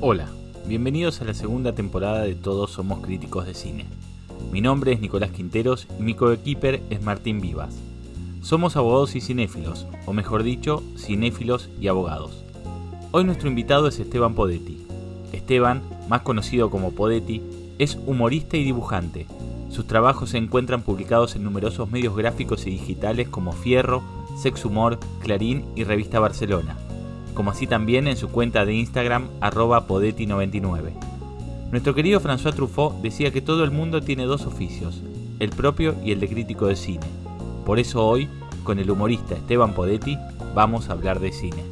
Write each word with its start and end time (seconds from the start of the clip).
Hola, 0.00 0.28
bienvenidos 0.68 1.20
a 1.20 1.24
la 1.24 1.34
segunda 1.34 1.74
temporada 1.74 2.22
de 2.22 2.36
Todos 2.36 2.70
Somos 2.70 3.00
Críticos 3.00 3.46
de 3.46 3.54
Cine. 3.54 3.84
Mi 4.52 4.60
nombre 4.60 4.92
es 4.92 5.00
Nicolás 5.00 5.32
Quinteros 5.32 5.88
y 5.98 6.02
mi 6.04 6.14
coequiper 6.14 6.80
es 6.88 7.02
Martín 7.02 7.40
Vivas. 7.40 7.74
Somos 8.40 8.76
abogados 8.76 9.16
y 9.16 9.20
cinéfilos, 9.20 9.88
o 10.06 10.12
mejor 10.12 10.44
dicho, 10.44 10.84
cinéfilos 10.96 11.68
y 11.80 11.88
abogados. 11.88 12.44
Hoy 13.10 13.24
nuestro 13.24 13.48
invitado 13.48 13.88
es 13.88 13.98
Esteban 13.98 14.36
Podetti. 14.36 14.86
Esteban, 15.32 15.82
más 16.08 16.22
conocido 16.22 16.70
como 16.70 16.92
Podetti, 16.92 17.42
es 17.80 17.98
humorista 18.06 18.56
y 18.56 18.62
dibujante. 18.62 19.26
Sus 19.68 19.88
trabajos 19.88 20.30
se 20.30 20.38
encuentran 20.38 20.82
publicados 20.82 21.34
en 21.34 21.42
numerosos 21.42 21.90
medios 21.90 22.16
gráficos 22.16 22.68
y 22.68 22.70
digitales 22.70 23.28
como 23.28 23.50
Fierro, 23.50 24.04
Sex 24.40 24.64
Humor, 24.64 25.00
Clarín 25.18 25.64
y 25.74 25.82
Revista 25.82 26.20
Barcelona 26.20 26.76
como 27.34 27.50
así 27.50 27.66
también 27.66 28.08
en 28.08 28.16
su 28.16 28.28
cuenta 28.28 28.64
de 28.64 28.74
Instagram 28.74 29.28
arroba 29.40 29.86
Podetti99. 29.86 30.92
Nuestro 31.70 31.94
querido 31.94 32.20
François 32.20 32.54
Truffaut 32.54 32.94
decía 33.02 33.30
que 33.30 33.42
todo 33.42 33.62
el 33.64 33.70
mundo 33.70 34.00
tiene 34.00 34.24
dos 34.24 34.46
oficios, 34.46 35.02
el 35.38 35.50
propio 35.50 35.94
y 36.02 36.12
el 36.12 36.20
de 36.20 36.28
crítico 36.28 36.66
de 36.66 36.76
cine. 36.76 37.06
Por 37.66 37.78
eso 37.78 38.06
hoy, 38.06 38.28
con 38.64 38.78
el 38.78 38.90
humorista 38.90 39.34
Esteban 39.34 39.74
Podetti, 39.74 40.16
vamos 40.54 40.88
a 40.88 40.92
hablar 40.92 41.20
de 41.20 41.32
cine. 41.32 41.62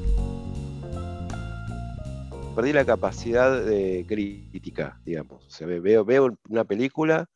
Perdí 2.55 2.73
la 2.73 2.85
capacidad 2.85 3.65
de 3.65 4.05
crítica, 4.07 5.01
digamos. 5.05 5.47
veo, 5.61 6.05
veo 6.05 6.37
una 6.49 6.65
película, 6.65 7.29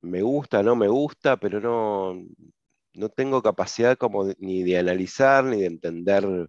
me 0.00 0.22
gusta, 0.22 0.62
no 0.62 0.76
me 0.76 0.88
gusta, 0.88 1.36
pero 1.36 1.60
no, 1.60 2.24
no 2.94 3.08
tengo 3.08 3.42
capacidad 3.42 3.96
como 3.96 4.26
ni 4.38 4.62
de 4.62 4.78
analizar 4.78 5.44
ni 5.44 5.60
de 5.60 5.66
entender 5.66 6.48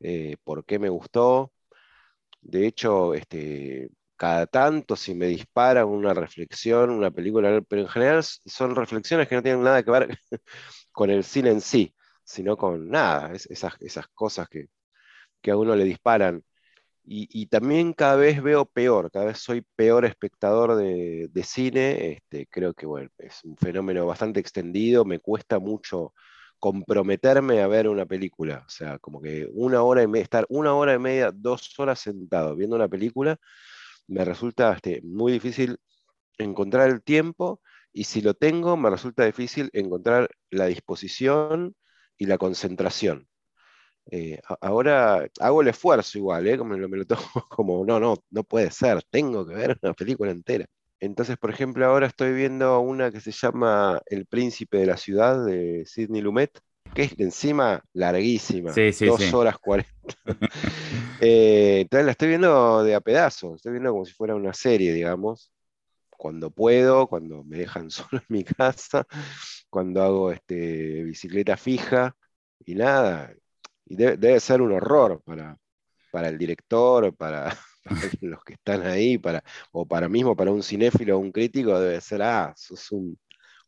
eh, 0.00 0.36
por 0.44 0.64
qué 0.64 0.78
me 0.78 0.88
gustó. 0.88 1.52
De 2.40 2.66
hecho, 2.66 3.14
este, 3.14 3.90
cada 4.16 4.46
tanto 4.46 4.96
si 4.96 5.14
me 5.14 5.26
dispara 5.26 5.84
una 5.86 6.14
reflexión, 6.14 6.90
una 6.90 7.10
película, 7.10 7.60
pero 7.68 7.82
en 7.82 7.88
general 7.88 8.22
son 8.24 8.74
reflexiones 8.76 9.28
que 9.28 9.36
no 9.36 9.42
tienen 9.42 9.62
nada 9.62 9.82
que 9.82 9.90
ver 9.90 10.08
con 10.92 11.10
el 11.10 11.24
cine 11.24 11.50
en 11.50 11.60
sí, 11.60 11.94
sino 12.24 12.56
con 12.56 12.88
nada, 12.90 13.32
esas, 13.34 13.74
esas 13.80 14.08
cosas 14.08 14.48
que, 14.48 14.68
a 15.50 15.56
uno 15.56 15.76
le 15.76 15.84
disparan. 15.84 16.42
Y, 17.08 17.46
también 17.46 17.92
cada 17.92 18.16
vez 18.16 18.42
veo 18.42 18.66
peor, 18.66 19.10
cada 19.12 19.26
vez 19.26 19.38
soy 19.38 19.62
peor 19.76 20.04
espectador 20.04 20.76
de, 20.76 21.42
cine. 21.44 22.12
Este, 22.14 22.46
creo 22.48 22.74
que 22.74 22.86
bueno, 22.86 23.10
es 23.18 23.44
un 23.44 23.56
fenómeno 23.56 24.06
bastante 24.06 24.40
extendido, 24.40 25.04
me 25.04 25.20
cuesta 25.20 25.60
mucho 25.60 26.14
comprometerme 26.58 27.60
a 27.62 27.66
ver 27.66 27.88
una 27.88 28.06
película. 28.06 28.64
O 28.66 28.70
sea, 28.70 28.98
como 28.98 29.20
que 29.20 29.48
una 29.52 29.82
hora 29.82 30.02
y 30.02 30.06
media, 30.08 30.24
estar 30.24 30.46
una 30.48 30.74
hora 30.74 30.94
y 30.94 30.98
media, 30.98 31.32
dos 31.32 31.78
horas 31.78 32.00
sentado 32.00 32.56
viendo 32.56 32.76
una 32.76 32.88
película, 32.88 33.38
me 34.08 34.24
resulta 34.24 34.72
este, 34.74 35.00
muy 35.02 35.32
difícil 35.32 35.78
encontrar 36.38 36.90
el 36.90 37.02
tiempo 37.02 37.60
y 37.92 38.04
si 38.04 38.20
lo 38.22 38.34
tengo, 38.34 38.76
me 38.76 38.90
resulta 38.90 39.24
difícil 39.24 39.70
encontrar 39.72 40.28
la 40.50 40.66
disposición 40.66 41.74
y 42.18 42.26
la 42.26 42.38
concentración. 42.38 43.28
Eh, 44.10 44.40
ahora 44.60 45.26
hago 45.40 45.62
el 45.62 45.68
esfuerzo 45.68 46.18
igual, 46.18 46.46
¿eh? 46.46 46.58
como 46.58 46.76
me 46.76 46.96
lo 46.96 47.06
tomo 47.06 47.22
como, 47.48 47.84
no, 47.84 47.98
no, 48.00 48.16
no 48.30 48.44
puede 48.44 48.70
ser, 48.70 49.02
tengo 49.10 49.46
que 49.46 49.54
ver 49.54 49.78
una 49.82 49.94
película 49.94 50.30
entera. 50.30 50.66
Entonces, 51.00 51.36
por 51.36 51.50
ejemplo, 51.50 51.84
ahora 51.86 52.06
estoy 52.06 52.32
viendo 52.32 52.80
una 52.80 53.10
que 53.10 53.20
se 53.20 53.32
llama 53.32 54.00
El 54.06 54.26
Príncipe 54.26 54.78
de 54.78 54.86
la 54.86 54.96
Ciudad 54.96 55.44
de 55.44 55.84
Sidney 55.86 56.22
Lumet, 56.22 56.58
que 56.94 57.02
es 57.02 57.14
encima 57.18 57.84
larguísima, 57.92 58.72
dos 58.72 59.34
horas 59.34 59.58
cuarenta. 59.58 59.92
Eh, 61.18 61.80
entonces 61.80 62.04
la 62.04 62.12
estoy 62.12 62.28
viendo 62.28 62.84
de 62.84 62.94
a 62.94 63.00
pedazos, 63.00 63.56
estoy 63.56 63.72
viendo 63.72 63.90
como 63.90 64.04
si 64.04 64.12
fuera 64.12 64.34
una 64.34 64.52
serie, 64.52 64.92
digamos, 64.92 65.50
cuando 66.10 66.50
puedo, 66.50 67.06
cuando 67.06 67.44
me 67.44 67.58
dejan 67.58 67.90
solo 67.90 68.20
en 68.20 68.26
mi 68.28 68.44
casa, 68.44 69.06
cuando 69.70 70.02
hago 70.02 70.32
este, 70.32 71.04
bicicleta 71.04 71.56
fija 71.56 72.16
y 72.64 72.74
nada. 72.74 73.32
Y 73.86 73.96
debe, 73.96 74.40
ser 74.40 74.60
un 74.60 74.72
horror 74.72 75.22
para, 75.24 75.56
para 76.10 76.28
el 76.28 76.36
director, 76.36 77.14
para, 77.16 77.56
los 78.20 78.42
que 78.44 78.54
están 78.54 78.86
ahí, 78.86 79.18
para, 79.18 79.42
o 79.72 79.86
para 79.86 80.08
mismo 80.08 80.36
para 80.36 80.50
un 80.50 80.62
cinéfilo 80.62 81.16
o 81.16 81.20
un 81.20 81.32
crítico, 81.32 81.78
debe 81.78 82.00
ser, 82.00 82.22
ah, 82.22 82.52
sos 82.56 82.90
un, 82.92 83.18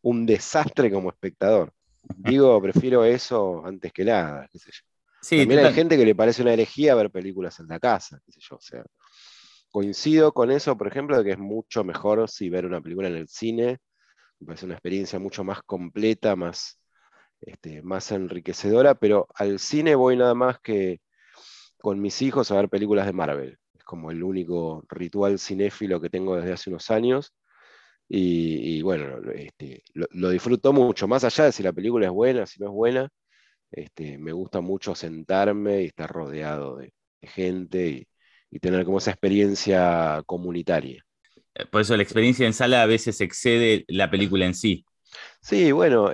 un 0.02 0.26
desastre 0.26 0.90
como 0.90 1.10
espectador. 1.10 1.72
Digo, 2.16 2.60
prefiero 2.62 3.04
eso 3.04 3.64
antes 3.64 3.92
que 3.92 4.04
nada, 4.04 4.48
qué 4.50 4.58
sé 4.58 4.70
yo. 4.72 5.38
También 5.38 5.64
hay 5.64 5.74
gente 5.74 5.96
que 5.96 6.04
le 6.04 6.14
parece 6.14 6.42
una 6.42 6.52
herejía 6.52 6.94
ver 6.94 7.10
películas 7.10 7.58
en 7.60 7.68
la 7.68 7.78
casa, 7.78 8.20
qué 8.24 8.32
sé 8.32 8.40
yo. 8.40 8.56
O 8.56 8.60
sea, 8.60 8.84
coincido 9.70 10.32
con 10.32 10.50
eso, 10.50 10.76
por 10.76 10.86
ejemplo, 10.86 11.18
de 11.18 11.24
que 11.24 11.32
es 11.32 11.38
mucho 11.38 11.84
mejor 11.84 12.28
si 12.30 12.48
ver 12.48 12.66
una 12.66 12.80
película 12.80 13.08
en 13.08 13.16
el 13.16 13.28
cine. 13.28 13.78
Me 14.40 14.46
parece 14.46 14.66
una 14.66 14.74
experiencia 14.74 15.18
mucho 15.18 15.42
más 15.44 15.62
completa, 15.64 16.36
más, 16.36 16.80
este, 17.40 17.82
más 17.82 18.10
enriquecedora, 18.12 18.94
pero 18.94 19.26
al 19.34 19.58
cine 19.58 19.94
voy 19.96 20.16
nada 20.16 20.34
más 20.34 20.60
que 20.60 21.00
con 21.78 22.00
mis 22.00 22.22
hijos 22.22 22.50
a 22.50 22.56
ver 22.56 22.68
películas 22.68 23.06
de 23.06 23.12
Marvel 23.12 23.58
como 23.88 24.10
el 24.10 24.22
único 24.22 24.84
ritual 24.90 25.38
cinéfilo 25.38 25.98
que 25.98 26.10
tengo 26.10 26.36
desde 26.36 26.52
hace 26.52 26.68
unos 26.68 26.90
años. 26.90 27.32
Y, 28.06 28.82
bueno, 28.82 29.18
este, 29.32 29.82
lo, 29.94 30.28
disfruto 30.30 30.74
mucho, 30.74 31.08
más 31.08 31.24
allá 31.24 31.44
de 31.44 31.52
si 31.52 31.62
la 31.62 31.72
película 31.72 32.06
es 32.06 32.12
buena, 32.12 32.46
si 32.46 32.60
no 32.60 32.66
es 32.66 32.72
buena, 32.72 33.08
este, 33.70 34.18
me 34.18 34.32
gusta 34.32 34.60
mucho 34.60 34.94
sentarme 34.94 35.82
y 35.82 35.86
estar 35.86 36.10
rodeado 36.10 36.76
de, 36.76 36.92
gente 37.22 38.06
y, 38.50 38.58
tener 38.60 38.84
como 38.84 38.98
esa 38.98 39.10
experiencia 39.10 40.22
comunitaria. 40.26 41.04
Eh, 41.54 41.66
por 41.66 41.80
eso 41.80 41.96
la 41.96 42.02
experiencia 42.02 42.46
en 42.46 42.52
sala 42.52 42.82
a 42.82 42.86
veces 42.86 43.20
excede 43.22 43.84
la 43.88 44.10
película 44.10 44.44
en 44.46 44.54
sí. 44.54 44.84
Sí, 45.40 45.72
bueno, 45.72 46.10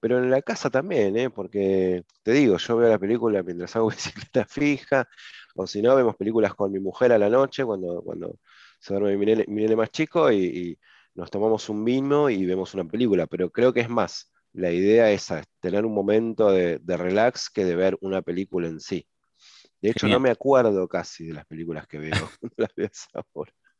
pero 0.00 0.18
en 0.18 0.30
la 0.30 0.40
casa 0.40 0.70
también, 0.70 1.16
¿eh? 1.18 1.30
porque 1.30 2.04
te 2.22 2.32
digo, 2.32 2.56
yo 2.56 2.76
veo 2.76 2.88
la 2.88 2.98
película 2.98 3.42
mientras 3.42 3.76
hago 3.76 3.90
bicicleta 3.90 4.46
fija, 4.46 5.06
o 5.58 5.66
si 5.66 5.82
no, 5.82 5.96
vemos 5.96 6.14
películas 6.14 6.54
con 6.54 6.70
mi 6.70 6.78
mujer 6.78 7.10
a 7.10 7.18
la 7.18 7.28
noche, 7.28 7.64
cuando, 7.64 8.00
cuando 8.02 8.38
se 8.78 8.94
duerme 8.94 9.16
mi 9.16 9.26
nene, 9.26 9.76
más 9.76 9.90
chico, 9.90 10.30
y, 10.30 10.78
nos 11.14 11.32
tomamos 11.32 11.68
un 11.68 11.84
vino 11.84 12.30
y 12.30 12.46
vemos 12.46 12.74
una 12.74 12.84
película. 12.84 13.26
Pero 13.26 13.50
creo 13.50 13.72
que 13.72 13.80
es 13.80 13.88
más, 13.88 14.32
la 14.52 14.70
idea 14.70 15.10
es 15.10 15.32
tener 15.58 15.84
un 15.84 15.92
momento 15.92 16.52
de, 16.52 16.78
relax 16.86 17.50
que 17.50 17.64
de 17.64 17.74
ver 17.74 17.98
una 18.00 18.22
película 18.22 18.68
en 18.68 18.78
sí. 18.78 19.04
De 19.82 19.90
hecho, 19.90 20.06
no 20.06 20.20
me 20.20 20.30
acuerdo 20.30 20.86
casi 20.86 21.26
de 21.26 21.34
las 21.34 21.44
películas 21.46 21.88
que 21.88 21.98
veo, 21.98 22.12
las 22.56 22.72
veo 22.76 22.88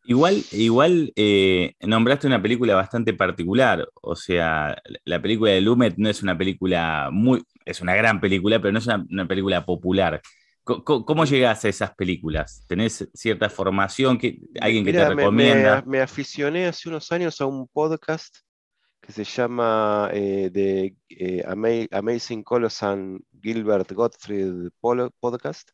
Igual, 0.05 0.43
igual 0.51 1.13
eh, 1.15 1.75
nombraste 1.81 2.27
una 2.27 2.43
película 2.43 2.75
bastante 2.75 3.13
particular, 3.15 3.89
o 3.95 4.17
sea, 4.17 4.77
la 5.05 5.23
película 5.23 5.53
de 5.53 5.61
Lumet 5.61 5.97
no 5.97 6.09
es 6.09 6.25
una 6.25 6.37
película 6.37 7.11
muy, 7.13 7.45
es 7.65 7.81
una 7.81 7.95
gran 7.95 8.21
película, 8.21 8.61
pero 8.61 8.73
no 8.73 8.81
es 8.81 8.89
una 8.89 9.29
película 9.29 9.65
popular. 9.65 10.21
¿Cómo, 10.69 11.25
llegas 11.25 11.65
a 11.65 11.69
esas 11.71 11.95
películas? 11.95 12.63
¿Tenés 12.69 13.09
cierta 13.15 13.49
formación? 13.49 14.19
Que, 14.19 14.39
¿Alguien 14.61 14.85
que 14.85 14.93
te 14.93 15.09
recomienda? 15.09 15.83
Me, 15.87 16.03
aficioné 16.03 16.67
hace 16.67 16.91
unos 16.91 17.11
años 17.11 17.41
a 17.41 17.47
un 17.47 17.67
podcast 17.69 18.37
que 19.01 19.13
se 19.13 19.25
llama 19.25 20.11
eh, 20.13 20.51
The 20.53 20.95
eh, 21.09 21.89
Amazing 21.91 22.43
Colossal 22.43 23.19
Gilbert 23.41 23.91
Gottfried 23.93 24.69
Podcast, 24.79 25.71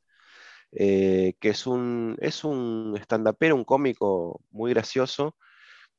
eh, 0.71 1.34
que 1.41 1.49
es 1.49 1.66
un, 1.66 2.16
es 2.21 2.44
un 2.44 2.97
stand-upero, 3.03 3.56
un 3.56 3.65
cómico 3.65 4.43
muy 4.53 4.72
gracioso, 4.75 5.37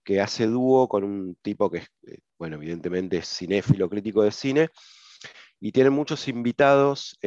que 0.05 0.21
hace 0.21 0.47
dúo 0.47 0.87
con 0.87 1.03
un 1.03 1.35
tipo 1.41 1.69
que 1.69 1.79
es, 1.79 1.89
bueno, 2.39 2.55
evidentemente 2.55 3.17
es 3.17 3.27
cinéfilo, 3.27 3.89
crítico 3.89 4.23
de 4.23 4.31
cine, 4.31 4.69
y 5.59 5.73
tiene 5.73 5.89
muchos 5.89 6.29
invitados 6.29 7.17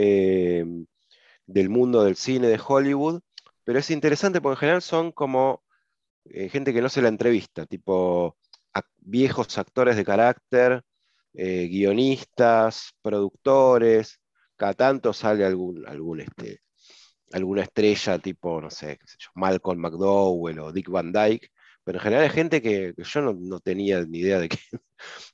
del 1.48 1.70
mundo 1.70 2.04
del 2.04 2.16
cine 2.16 2.48
de 2.48 2.60
Hollywood, 2.64 3.22
pero 3.64 3.78
es 3.80 3.90
interesante 3.90 4.40
porque 4.40 4.54
en 4.56 4.60
general 4.60 4.82
son 4.82 5.12
como 5.12 5.64
eh, 6.26 6.48
gente 6.48 6.72
que 6.72 6.82
no 6.82 6.88
se 6.88 7.02
la 7.02 7.08
entrevista, 7.08 7.66
tipo 7.66 8.36
viejos 8.98 9.58
actores 9.58 9.96
de 9.96 10.04
carácter, 10.04 10.84
eh, 11.34 11.68
guionistas, 11.68 12.92
productores, 13.02 14.20
cada 14.56 14.74
tanto 14.74 15.12
sale 15.12 15.44
algún, 15.44 16.20
este, 16.20 16.60
alguna 17.32 17.62
estrella 17.62 18.18
tipo, 18.18 18.60
no 18.60 18.70
sé, 18.70 18.98
Malcolm 19.34 19.80
McDowell 19.80 20.60
o 20.60 20.72
Dick 20.72 20.88
Van 20.90 21.12
Dyke, 21.12 21.50
pero 21.88 22.00
en 22.00 22.02
general 22.02 22.26
es 22.26 22.32
gente 22.34 22.60
que, 22.60 22.92
yo 22.98 23.22
no, 23.22 23.60
tenía 23.60 24.02
ni 24.04 24.18
idea 24.18 24.38
de 24.38 24.50
que, 24.50 24.58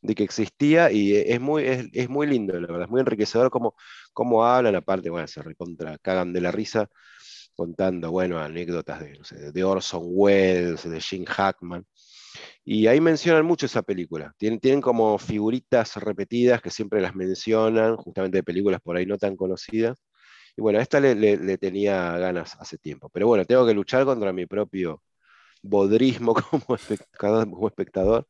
de 0.03 0.15
que 0.15 0.23
existía 0.23 0.93
y 0.93 1.17
es 1.17 1.41
muy, 1.41 1.65
es, 1.65 2.09
muy 2.09 2.29
lindo, 2.29 2.53
la 2.61 2.69
verdad, 2.69 2.85
es 2.85 2.91
muy 2.91 3.01
enriquecedor 3.01 3.51
cómo, 3.51 3.75
cómo 4.13 4.47
hablan, 4.47 4.77
aparte, 4.77 5.11
bueno, 5.11 5.27
se 5.27 5.43
recontra, 5.43 5.99
cagan 5.99 6.33
de 6.33 6.41
la 6.41 6.53
risa 6.53 6.89
contando, 7.57 8.13
bueno, 8.13 8.39
anécdotas 8.39 9.01
de, 9.01 9.51
de 9.53 9.65
Orson 9.65 10.03
Welles, 10.05 10.89
de 10.89 11.01
Jim 11.01 11.25
Hackman. 11.25 11.85
Y 12.65 12.87
ahí 12.87 13.01
mencionan 13.01 13.45
mucho 13.45 13.67
esa 13.67 13.83
película. 13.83 14.33
Tienen, 14.39 14.61
tienen 14.61 14.81
como 14.81 15.19
figuritas 15.19 15.97
repetidas 15.97 16.63
que 16.63 16.71
siempre 16.71 17.01
las 17.01 17.17
mencionan, 17.17 17.97
justamente 17.97 18.39
de 18.39 18.45
películas 18.45 18.81
por 18.81 18.97
ahí 18.97 19.07
no 19.07 19.19
tan 19.19 19.35
conocidas. 19.37 20.01
Y 20.57 20.63
bueno, 20.63 20.79
esta 20.79 21.01
le, 21.01 21.59
tenía 21.59 22.17
ganas 22.19 22.57
hace 22.61 22.79
tiempo. 22.79 23.09
Pero 23.11 23.27
bueno, 23.27 23.45
tengo 23.45 23.67
que 23.67 23.75
luchar 23.75 24.05
contra 24.05 24.33
mi 24.33 24.47
propio 24.47 25.03
bodrismo 25.65 26.35
como 27.19 27.67
espectador, 27.67 28.27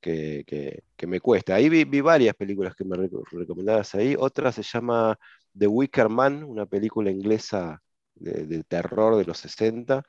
que, 0.00 0.82
me 1.06 1.20
cuesta. 1.20 1.54
Ahí 1.54 1.68
vi, 1.68 2.00
varias 2.00 2.34
películas 2.34 2.74
que 2.74 2.84
me 2.84 2.96
recomendabas 3.32 3.94
ahí. 3.94 4.16
Otra 4.18 4.52
se 4.52 4.62
llama 4.62 5.18
The 5.56 5.66
Wicker 5.66 6.08
Man, 6.08 6.44
una 6.44 6.66
película 6.66 7.10
inglesa 7.10 7.82
de, 8.14 8.64
terror 8.64 9.16
de 9.16 9.24
los 9.24 9.38
60, 9.38 10.02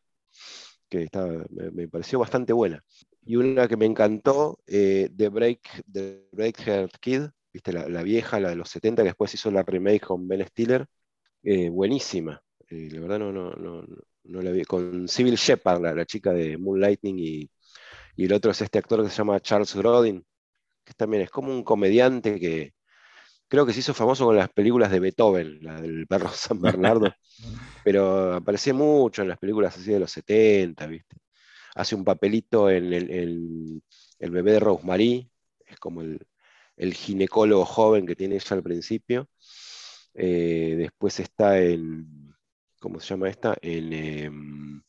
que 0.90 1.08
me, 1.50 1.88
pareció 1.88 2.20
bastante 2.20 2.54
buena. 2.54 2.84
Y 3.24 3.36
una 3.36 3.68
que 3.68 3.78
me 3.78 3.86
encantó, 3.86 4.60
eh, 4.68 5.10
The, 5.16 5.30
Break, 5.30 5.84
The 5.92 6.28
Breakheart 6.32 6.98
Kid, 7.00 7.24
¿viste? 7.54 7.74
La, 7.74 8.04
vieja, 8.04 8.40
la 8.40 8.50
de 8.50 8.56
los 8.56 8.70
70, 8.70 9.04
que 9.04 9.10
después 9.10 9.34
hizo 9.34 9.52
la 9.52 9.64
remake 9.64 10.06
con 10.08 10.28
Ben 10.28 10.46
Stiller, 10.48 10.88
eh, 11.44 11.70
buenísima. 11.70 12.42
Eh, 12.70 12.90
la 12.92 13.02
verdad 13.02 13.20
no, 13.20 13.32
no, 13.32 13.86
no, 14.24 14.42
la 14.42 14.52
vi. 14.52 14.64
Con 14.64 15.08
Civil 15.08 15.36
Shepard, 15.36 15.82
la, 15.82 16.06
chica 16.06 16.32
de 16.32 16.58
Moonlighting, 16.58 17.20
y, 17.20 17.50
y, 18.16 18.26
el 18.26 18.34
otro 18.34 18.52
es 18.52 18.62
este 18.62 18.80
actor 18.80 19.04
que 19.04 19.10
se 19.10 19.18
llama 19.18 19.40
Charles 19.40 19.76
Grodin, 19.76 20.26
que 20.84 20.94
también 20.94 21.24
es 21.24 21.30
como 21.30 21.52
un 21.52 21.64
comediante 21.64 22.40
que 22.40 22.74
creo 23.48 23.66
que 23.66 23.74
se 23.74 23.82
hizo 23.82 23.94
famoso 23.94 24.26
con 24.26 24.38
las 24.38 24.50
películas 24.50 24.92
de 24.92 25.00
Beethoven, 25.00 25.60
la 25.62 25.82
del 25.82 26.08
perro 26.08 26.30
San 26.34 26.62
Bernardo, 26.62 27.14
pero 27.84 28.34
aparecía 28.36 28.74
mucho 28.74 29.22
en 29.22 29.30
las 29.30 29.38
películas 29.38 29.78
así 29.78 29.92
de 29.92 30.00
los 30.00 30.12
70, 30.12 30.88
¿viste? 30.88 31.18
Hace 31.76 31.96
un 31.96 32.04
papelito 32.04 32.70
en 32.70 32.94
el, 32.94 33.82
el 34.20 34.32
bebé 34.32 34.54
de 34.54 34.60
Rosemary, 34.60 35.30
es 35.66 35.80
como 35.80 36.02
el, 36.02 36.20
el 36.82 36.94
ginecólogo 36.94 37.66
joven 37.66 38.06
que 38.08 38.16
tiene 38.16 38.36
ella 38.36 38.56
al 38.56 38.64
principio. 38.64 39.30
Eh, 40.14 40.76
después 40.78 41.20
está 41.20 41.60
en, 41.60 42.08
¿cómo 42.82 43.00
se 43.00 43.08
llama 43.08 43.30
esta? 43.30 43.56
Em, 43.62 44.82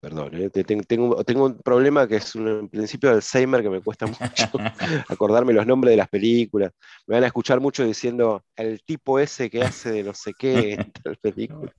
perdón, 0.00 0.30
eh, 0.34 0.50
tengo, 0.50 1.22
tengo, 1.24 1.44
un 1.46 1.58
problema 1.58 2.08
que 2.08 2.16
es 2.16 2.34
un 2.34 2.68
principio 2.70 3.10
de 3.10 3.16
Alzheimer 3.16 3.62
que 3.62 3.68
me 3.68 3.82
cuesta 3.82 4.06
mucho 4.06 4.48
acordarme 5.08 5.52
los 5.52 5.66
nombres 5.66 5.92
de 5.92 5.96
las 5.98 6.08
películas. 6.08 6.72
Me 7.06 7.16
van 7.16 7.24
a 7.24 7.26
escuchar 7.26 7.60
mucho 7.60 7.84
diciendo 7.84 8.44
el 8.56 8.82
tipo 8.84 9.18
ese 9.18 9.50
que 9.50 9.62
hace 9.62 9.90
de 9.92 10.04
no 10.04 10.14
sé 10.14 10.32
qué 10.38 10.74
en 10.74 10.92
tal 11.04 11.16
película. 11.16 11.72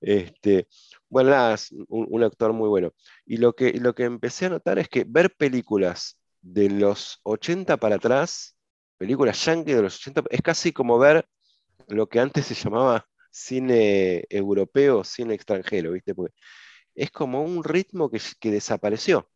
Este, 0.00 0.66
bueno, 1.08 1.30
nada, 1.30 1.54
es 1.54 1.72
un, 1.88 2.22
actor 2.24 2.52
muy 2.52 2.68
bueno. 2.68 2.92
Y 3.26 3.36
lo 3.36 3.54
que, 3.54 3.72
lo 3.74 3.94
que 3.94 4.04
empecé 4.04 4.46
a 4.46 4.50
notar 4.50 4.78
es 4.78 4.88
que 4.88 5.04
ver 5.06 5.34
películas 5.36 6.18
de 6.40 6.70
los 6.70 7.20
80 7.24 7.76
para 7.76 7.96
atrás, 7.96 8.56
películas 8.96 9.44
yankee 9.44 9.74
de 9.74 9.82
los 9.82 9.96
80, 9.96 10.22
es 10.30 10.42
casi 10.42 10.72
como 10.72 10.98
ver 10.98 11.26
lo 11.88 12.08
que 12.08 12.20
antes 12.20 12.46
se 12.46 12.54
llamaba 12.54 13.06
cine 13.32 14.24
europeo, 14.30 15.04
cine 15.04 15.34
extranjero, 15.34 15.92
¿viste? 15.92 16.14
Porque 16.14 16.34
es 16.94 17.10
como 17.10 17.42
un 17.42 17.64
ritmo 17.64 18.10
que, 18.10 18.20
desapareció. 18.50 19.30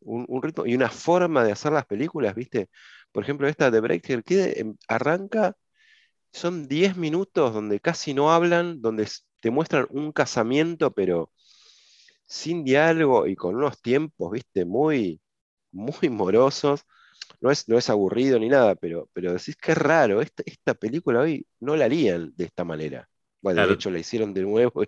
Un, 0.00 0.42
ritmo 0.42 0.66
y 0.66 0.74
una 0.74 0.90
forma 0.90 1.44
de 1.44 1.52
hacer 1.52 1.72
las 1.72 1.86
películas, 1.86 2.34
¿viste? 2.34 2.68
Por 3.12 3.22
ejemplo, 3.24 3.48
esta 3.48 3.70
de 3.70 3.80
Breaker 3.80 4.24
que 4.24 4.54
em, 4.56 4.76
arranca, 4.88 5.56
son 6.32 6.68
10 6.68 6.96
minutos 6.96 7.54
donde 7.54 7.80
casi 7.80 8.14
no 8.14 8.32
hablan, 8.32 8.82
donde 8.82 9.08
te 9.40 9.50
muestran 9.50 9.86
un 9.90 10.12
casamiento, 10.12 10.92
pero 10.92 11.30
sin 12.26 12.64
diálogo 12.64 13.26
y 13.26 13.36
con 13.36 13.56
unos 13.56 13.80
tiempos, 13.82 14.32
¿viste? 14.32 14.64
Muy, 14.64 15.20
muy 15.72 16.10
morosos. 16.10 16.84
No 17.44 17.50
es, 17.50 17.68
no 17.68 17.76
es 17.76 17.90
aburrido 17.90 18.38
ni 18.38 18.48
nada, 18.48 18.74
pero, 18.74 19.10
pero 19.12 19.34
decís 19.34 19.54
que 19.54 19.72
es 19.72 19.76
raro, 19.76 20.22
esta, 20.22 20.42
esta 20.46 20.72
película 20.72 21.20
hoy 21.20 21.46
no 21.60 21.76
la 21.76 21.84
harían 21.84 22.32
de 22.34 22.44
esta 22.44 22.64
manera. 22.64 23.06
Bueno, 23.42 23.66
de 23.66 23.74
hecho 23.74 23.90
la 23.90 23.98
hicieron 23.98 24.32
de 24.32 24.40
nuevo 24.40 24.82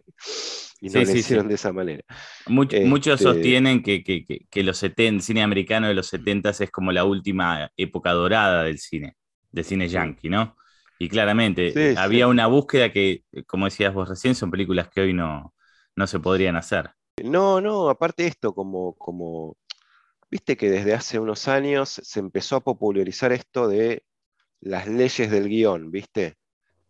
y, 0.81 0.89
no 0.89 1.03
la 1.03 1.13
hicieron 1.13 1.49
de 1.49 1.57
esa 1.57 1.71
manera. 1.71 2.03
Muchos 2.47 3.21
este 3.21 3.25
sostienen 3.25 3.83
que, 3.83 4.03
que, 4.03 4.63
los 4.63 4.79
70, 4.79 5.23
cine 5.23 5.43
americano 5.43 5.87
de 5.87 5.93
los 5.93 6.07
70 6.07 6.49
es 6.49 6.71
como 6.71 6.93
la 6.93 7.05
última 7.05 7.71
época 7.77 8.13
dorada 8.13 8.63
del 8.63 8.79
cine, 8.79 9.19
del 9.53 9.65
cine 9.67 9.87
yankee, 9.87 10.31
¿no? 10.31 10.57
Y 10.99 11.11
claramente 11.11 11.95
había 11.99 12.27
una 12.27 12.47
búsqueda 12.47 12.91
que, 12.91 13.25
como 13.47 13.67
decías 13.67 13.93
vos 13.93 14.09
recién, 14.09 14.35
son 14.35 14.51
películas 14.51 14.89
que 14.89 15.03
hoy 15.03 15.13
no, 15.13 15.53
no 15.95 16.07
se 16.07 16.21
podrían 16.21 16.57
hacer. 16.57 16.89
No, 17.23 17.61
no, 17.61 17.91
aparte 17.91 18.27
esto, 18.27 18.55
como, 18.55 18.95
como 18.95 19.59
Viste 20.31 20.57
que 20.57 20.71
desde 20.71 20.95
hace 20.95 21.19
unos 21.19 21.47
años 21.49 22.01
se 22.03 22.21
empezó 22.21 22.57
a 22.57 22.65
popularizar 22.65 23.33
esto 23.33 23.69
de 23.69 24.05
las 24.61 24.89
leyes 24.89 25.31
del 25.31 25.49
guion, 25.49 25.91
¿viste? 25.91 26.37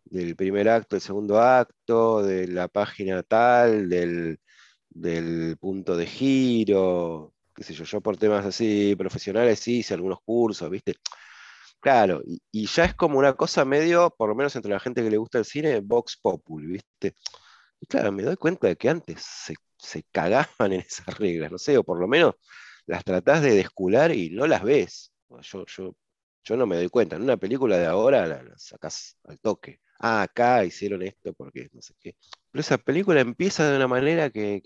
Del 0.05 0.37
primer 0.37 0.69
acto, 0.69 0.97
del 0.97 1.03
segundo 1.03 1.41
acto, 1.41 2.23
de 2.23 2.49
la 2.49 2.69
página 2.69 3.23
tal, 3.23 3.89
del, 3.89 4.39
punto 5.61 5.97
de 5.97 6.07
giro, 6.07 7.35
qué 7.55 7.65
sé 7.65 7.75
yo, 7.75 7.85
yo 7.85 8.01
por 8.01 8.17
temas 8.17 8.47
así 8.47 8.95
profesionales 8.97 9.61
sí 9.61 9.79
hice 9.79 9.95
algunos 9.95 10.21
cursos, 10.25 10.71
¿viste? 10.71 10.97
Claro, 11.81 12.23
y, 12.53 12.67
ya 12.67 12.85
es 12.87 12.95
como 12.95 13.19
una 13.19 13.35
cosa 13.35 13.65
medio, 13.65 14.11
por 14.17 14.29
lo 14.29 14.35
menos 14.35 14.57
entre 14.57 14.73
la 14.73 14.81
gente 14.81 15.03
que 15.03 15.11
le 15.11 15.19
gusta 15.19 15.39
el 15.39 15.45
cine, 15.45 15.81
Vox 15.81 16.19
Populi, 16.21 16.67
¿viste? 16.69 17.15
Y 17.81 17.87
claro, 17.87 18.13
me 18.13 18.23
doy 18.23 18.37
cuenta 18.37 18.69
de 18.69 18.77
que 18.77 18.89
antes 18.89 19.23
se, 19.23 19.55
se 19.79 20.05
cagaban 20.13 20.73
en 20.73 20.81
esas 20.81 21.19
reglas, 21.19 21.53
no 21.53 21.59
sé, 21.59 21.79
o 21.79 21.85
por 21.85 22.01
lo 22.01 22.09
menos 22.09 22.35
las 22.87 23.05
tratás 23.05 23.43
de 23.43 23.55
descular 23.55 24.13
y 24.13 24.31
no 24.31 24.47
las 24.47 24.63
ves. 24.63 25.13
Yo, 25.43 25.65
yo, 25.67 25.97
yo 26.45 26.57
no 26.57 26.67
me 26.67 26.77
doy 26.77 26.89
cuenta. 26.89 27.17
En 27.17 27.23
una 27.23 27.37
película 27.37 27.77
de 27.77 27.87
ahora 27.87 28.27
la, 28.27 28.43
sacás 28.57 29.19
al 29.25 29.39
toque. 29.41 29.81
Ah, 29.99 30.23
acá 30.23 30.65
hicieron 30.65 31.03
esto 31.03 31.33
porque 31.35 31.69
no 31.73 31.83
sé 31.83 31.95
qué. 32.01 32.17
Pero 32.51 32.61
esa 32.61 32.79
película 32.79 33.21
empieza 33.21 33.69
de 33.69 33.77
una 33.77 33.89
manera 33.89 34.31
que, 34.31 34.63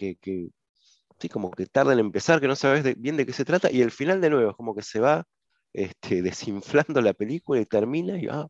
sí, 1.18 1.28
como 1.28 1.50
que 1.50 1.66
tarda 1.66 1.92
en 1.92 2.00
empezar, 2.00 2.40
que 2.40 2.48
no 2.48 2.56
sabes 2.56 2.84
bien 3.00 3.16
de 3.16 3.26
qué 3.26 3.32
se 3.32 3.44
trata, 3.44 3.70
y 3.70 3.80
el 3.80 3.90
final 3.90 4.20
de 4.20 4.30
nuevo 4.30 4.50
es 4.50 4.56
como 4.56 4.74
que 4.74 4.82
se 4.82 5.00
va 5.00 5.26
este, 5.72 6.22
desinflando 6.22 7.00
la 7.00 7.14
película 7.14 7.60
y 7.60 7.66
termina 7.66 8.18
y 8.18 8.28
ah. 8.28 8.48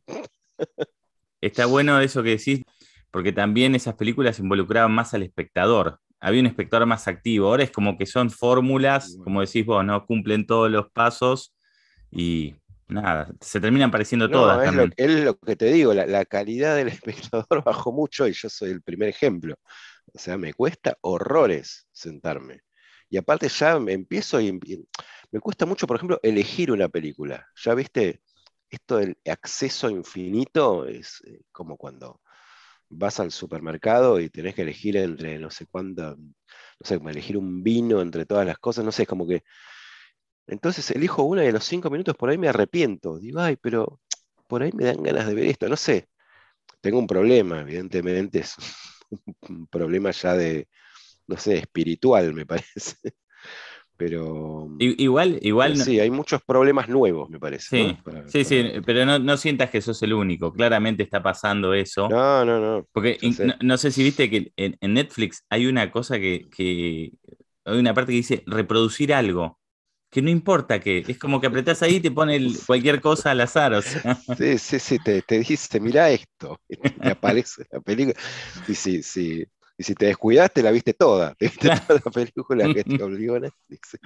Está 1.41 1.67
bueno 1.67 2.01
eso 2.01 2.23
que 2.23 2.31
decís, 2.31 2.63
porque 3.11 3.33
también 3.33 3.75
esas 3.75 3.95
películas 3.95 4.39
involucraban 4.39 4.93
más 4.93 5.15
al 5.15 5.23
espectador 5.23 6.01
había 6.21 6.41
un 6.41 6.47
espectador 6.47 6.87
más 6.87 7.09
activo. 7.09 7.49
Ahora 7.49 7.65
es 7.65 7.71
como 7.71 7.97
que 7.97 8.07
son 8.07 8.31
fórmulas, 8.31 9.17
como 9.25 9.41
decís 9.41 9.65
vos, 9.65 9.85
¿no? 9.85 10.05
Cumplen 10.07 10.47
todos 10.47 10.71
los 10.71 10.91
pasos 10.91 11.55
y 12.11 12.55
nada, 12.89 13.33
se 13.41 13.61
terminan 13.61 13.91
pareciendo 13.91 14.29
todas. 14.29 14.67
Es 14.67 14.75
Lo, 14.75 14.85
es 14.97 15.25
lo 15.25 15.39
que 15.39 15.57
te 15.57 15.67
digo, 15.67 15.95
la, 15.95 16.25
calidad 16.25 16.77
del 16.77 16.89
espectador 17.29 17.65
bajó 17.65 17.93
mucho 17.93 18.29
y 18.29 18.33
yo 18.33 18.49
soy 18.49 18.71
el 18.71 18.83
primer 18.83 19.09
ejemplo. 19.09 19.57
O 20.13 20.19
sea, 20.19 20.37
me 20.37 20.53
cuesta 20.53 20.97
horrores 21.01 21.87
sentarme. 21.93 22.63
Y 23.09 23.17
aparte 23.17 23.49
ya 23.49 23.79
me 23.81 23.93
empiezo 23.93 24.41
y 24.41 24.53
me 25.33 25.41
cuesta 25.41 25.67
mucho, 25.67 25.87
por 25.87 25.97
ejemplo, 25.97 26.21
elegir 26.23 26.71
una 26.71 26.89
película. 26.89 27.49
Ya 27.57 27.75
viste, 27.75 28.21
esto 28.69 28.99
del 28.99 29.19
acceso 29.27 29.91
infinito 29.91 30.87
es 30.87 31.21
eh, 31.27 31.41
como 31.51 31.77
cuando 31.77 32.21
vas 32.91 33.21
al 33.21 33.33
supermercado 33.33 34.21
y 34.21 34.31
tenés 34.31 34.55
que 34.55 34.63
elegir 34.63 34.97
entre 34.97 35.39
no 35.39 35.51
sé 35.51 35.67
cuánta, 35.67 36.17
no 36.17 36.85
sé, 36.85 36.97
elegir 36.97 37.39
un 37.39 37.63
vino 37.63 38.01
entre 38.03 38.27
todas 38.27 38.47
las 38.47 38.59
cosas, 38.59 38.85
no 38.85 38.93
sé, 38.93 39.03
es 39.03 39.09
como 39.09 39.27
que. 39.27 39.43
Entonces 40.47 40.91
elijo 40.91 41.23
una 41.23 41.45
y 41.45 41.49
a 41.49 41.53
los 41.53 41.65
cinco 41.65 41.91
minutos 41.91 42.17
por 42.17 42.31
ahí 42.31 42.39
me 42.39 42.49
arrepiento. 42.49 43.19
Digo, 43.19 43.41
ay, 43.41 43.57
pero 43.57 44.01
por 44.49 44.63
ahí 44.63 44.73
me 44.75 44.85
dan 44.85 45.03
ganas 45.03 45.27
de 45.27 45.35
ver 45.35 45.47
esto, 45.47 45.69
no 45.69 45.77
sé. 45.77 46.09
Tengo 46.81 46.99
un 46.99 47.07
problema, 47.07 47.61
evidentemente, 47.63 48.41
es 48.41 48.57
un 49.49 49.67
problema 49.69 50.11
ya 50.13 50.35
de, 50.35 50.69
no 51.29 51.37
sé, 51.37 51.59
espiritual, 51.59 52.35
me 52.35 52.47
parece. 52.47 52.97
Pero. 54.01 54.67
Igual, 54.79 55.39
igual. 55.43 55.77
sí, 55.77 56.01
hay 56.01 56.11
muchos 56.11 56.41
problemas 56.43 56.89
nuevos, 56.89 57.29
me 57.29 57.39
parece. 57.39 57.99
Sí, 58.29 58.45
sí, 58.45 58.65
pero 58.87 59.19
no, 59.19 59.37
sientas 59.37 59.69
que 59.69 59.83
sos 59.83 60.03
el 60.03 60.15
único. 60.15 60.55
Claramente 60.55 61.03
está 61.03 61.23
pasando 61.23 61.75
eso. 61.75 62.09
No, 62.09 62.43
no, 62.47 62.59
no. 62.59 62.87
Porque 62.93 63.19
no, 63.61 63.77
sé 63.77 63.91
si 63.91 64.03
viste 64.03 64.31
que 64.31 64.55
en, 64.57 64.95
Netflix 64.95 65.45
hay 65.51 65.67
una 65.67 65.91
cosa 65.91 66.19
que, 66.19 66.49
Hay 67.67 67.79
una 67.79 67.93
parte 67.93 68.13
que 68.13 68.17
dice 68.17 68.43
reproducir 68.47 69.13
algo. 69.13 69.59
Que 70.11 70.23
no 70.23 70.31
importa 70.31 70.81
que. 70.81 71.05
Es 71.07 71.19
como 71.19 71.39
que 71.39 71.49
apretás 71.49 71.83
ahí 71.83 71.97
y 71.97 72.01
te 72.01 72.11
pone 72.11 72.41
cualquier 72.67 73.03
cosa 73.03 73.33
al 73.33 73.43
azar. 73.43 73.75
O 73.75 73.83
Sí, 74.39 74.57
sí, 74.57 74.79
sí. 74.79 74.99
Te, 74.99 75.21
te 75.21 75.41
dice, 75.41 75.79
mira 75.79 76.09
esto. 76.11 76.59
Y 76.71 76.77
te 76.77 77.11
aparece 77.11 77.67
la 77.71 77.81
película. 77.81 78.19
Sí, 78.67 78.75
sí, 78.75 79.03
sí. 79.03 79.47
Y 79.81 79.83
si 79.83 79.95
te 79.95 80.05
descuidaste, 80.05 80.63
la 80.63 80.73
viste 80.73 80.93
toda. 80.93 81.35
viste 81.41 81.71
toda 81.71 82.01
la 82.05 82.11
película 82.11 82.75
que 82.75 82.85
te 82.85 83.03
obligó 83.03 83.41
Netflix. 83.41 83.99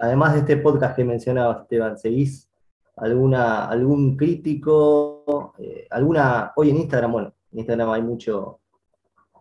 Además 0.00 0.34
de 0.34 0.38
este 0.38 0.56
podcast 0.58 0.94
que 0.94 1.04
mencionaba 1.04 1.62
Esteban, 1.62 1.98
¿seguís 1.98 2.48
alguna, 2.94 3.64
algún 3.64 4.16
crítico? 4.16 5.54
Eh, 5.58 5.88
alguna, 5.90 6.52
hoy 6.54 6.70
en 6.70 6.76
Instagram, 6.76 7.10
bueno, 7.10 7.34
en 7.50 7.58
Instagram 7.58 7.90
hay 7.90 8.02
mucho, 8.02 8.60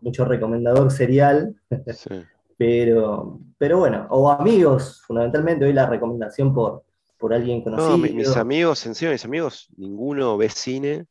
mucho 0.02 0.26
recomendador 0.26 0.90
serial, 0.90 1.56
pero, 2.58 3.40
pero 3.60 3.78
bueno, 3.78 4.08
o 4.10 4.32
amigos, 4.32 5.04
fundamentalmente 5.06 5.64
hoy 5.66 5.74
la 5.74 5.86
recomendación 5.86 6.56
por, 6.56 6.86
por 7.20 7.36
alguien 7.36 7.62
conocido. 7.62 7.92
No, 7.92 7.98
mis 8.00 8.36
amigos, 8.36 8.84
en 8.88 8.96
serio, 8.96 9.12
mis 9.12 9.26
amigos, 9.26 9.70
ninguno 9.78 10.38
ve 10.38 10.50
cine, 10.50 11.06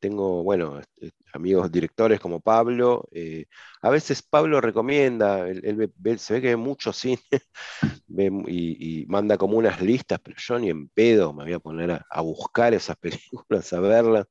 tengo, 0.00 0.42
bueno, 0.42 0.80
este, 0.80 1.12
amigos 1.34 1.70
directores 1.70 2.20
como 2.20 2.40
Pablo. 2.40 3.08
Eh, 3.12 3.46
a 3.82 3.90
veces 3.90 4.22
Pablo 4.22 4.60
recomienda, 4.60 5.48
él, 5.48 5.90
se 6.18 6.34
ve 6.34 6.40
que 6.40 6.48
ve 6.48 6.56
mucho 6.56 6.92
cine 6.92 7.20
y, 8.48 9.04
manda 9.08 9.36
como 9.38 9.58
unas 9.58 9.80
listas, 9.80 10.20
pero 10.22 10.36
yo 10.38 10.58
ni 10.58 10.70
en 10.70 10.88
pedo 10.88 11.32
me 11.32 11.44
voy 11.44 11.52
a 11.54 11.58
poner 11.58 12.02
a, 12.08 12.20
buscar 12.22 12.74
esas 12.74 12.96
películas, 13.00 13.72
a 13.72 13.80
verlas, 13.80 14.26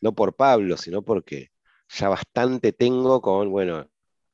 no 0.00 0.14
por 0.14 0.34
Pablo, 0.36 0.76
sino 0.76 1.02
porque 1.02 1.50
ya 1.88 2.08
bastante 2.08 2.72
tengo 2.72 3.20
con, 3.20 3.50
bueno, 3.50 3.88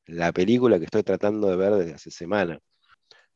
la 0.06 0.32
película 0.32 0.78
que 0.78 0.86
estoy 0.86 1.02
tratando 1.02 1.48
de 1.48 1.56
ver 1.56 1.74
desde 1.74 1.94
hace 1.94 2.10
semana. 2.10 2.58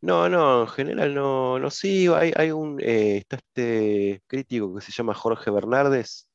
No, 0.01 0.29
no, 0.29 0.63
en 0.63 0.69
general 0.69 1.15
no, 1.15 1.59
no 1.59 1.71
sigo. 1.71 2.15
Hay, 2.17 2.33
hay 2.37 2.51
un, 2.53 2.79
eh, 2.81 3.19
está 3.19 3.37
este 3.37 4.23
crítico 4.27 4.75
que 4.75 4.81
se 4.83 4.93
llama 4.93 5.15
Jorge 5.15 5.51
Bernardes, 5.51 6.29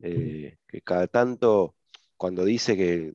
eh, 0.00 0.56
que 0.66 0.80
cada 0.82 1.06
tanto, 1.06 1.74
cuando 2.20 2.44
dice 2.44 2.76
que 2.76 3.14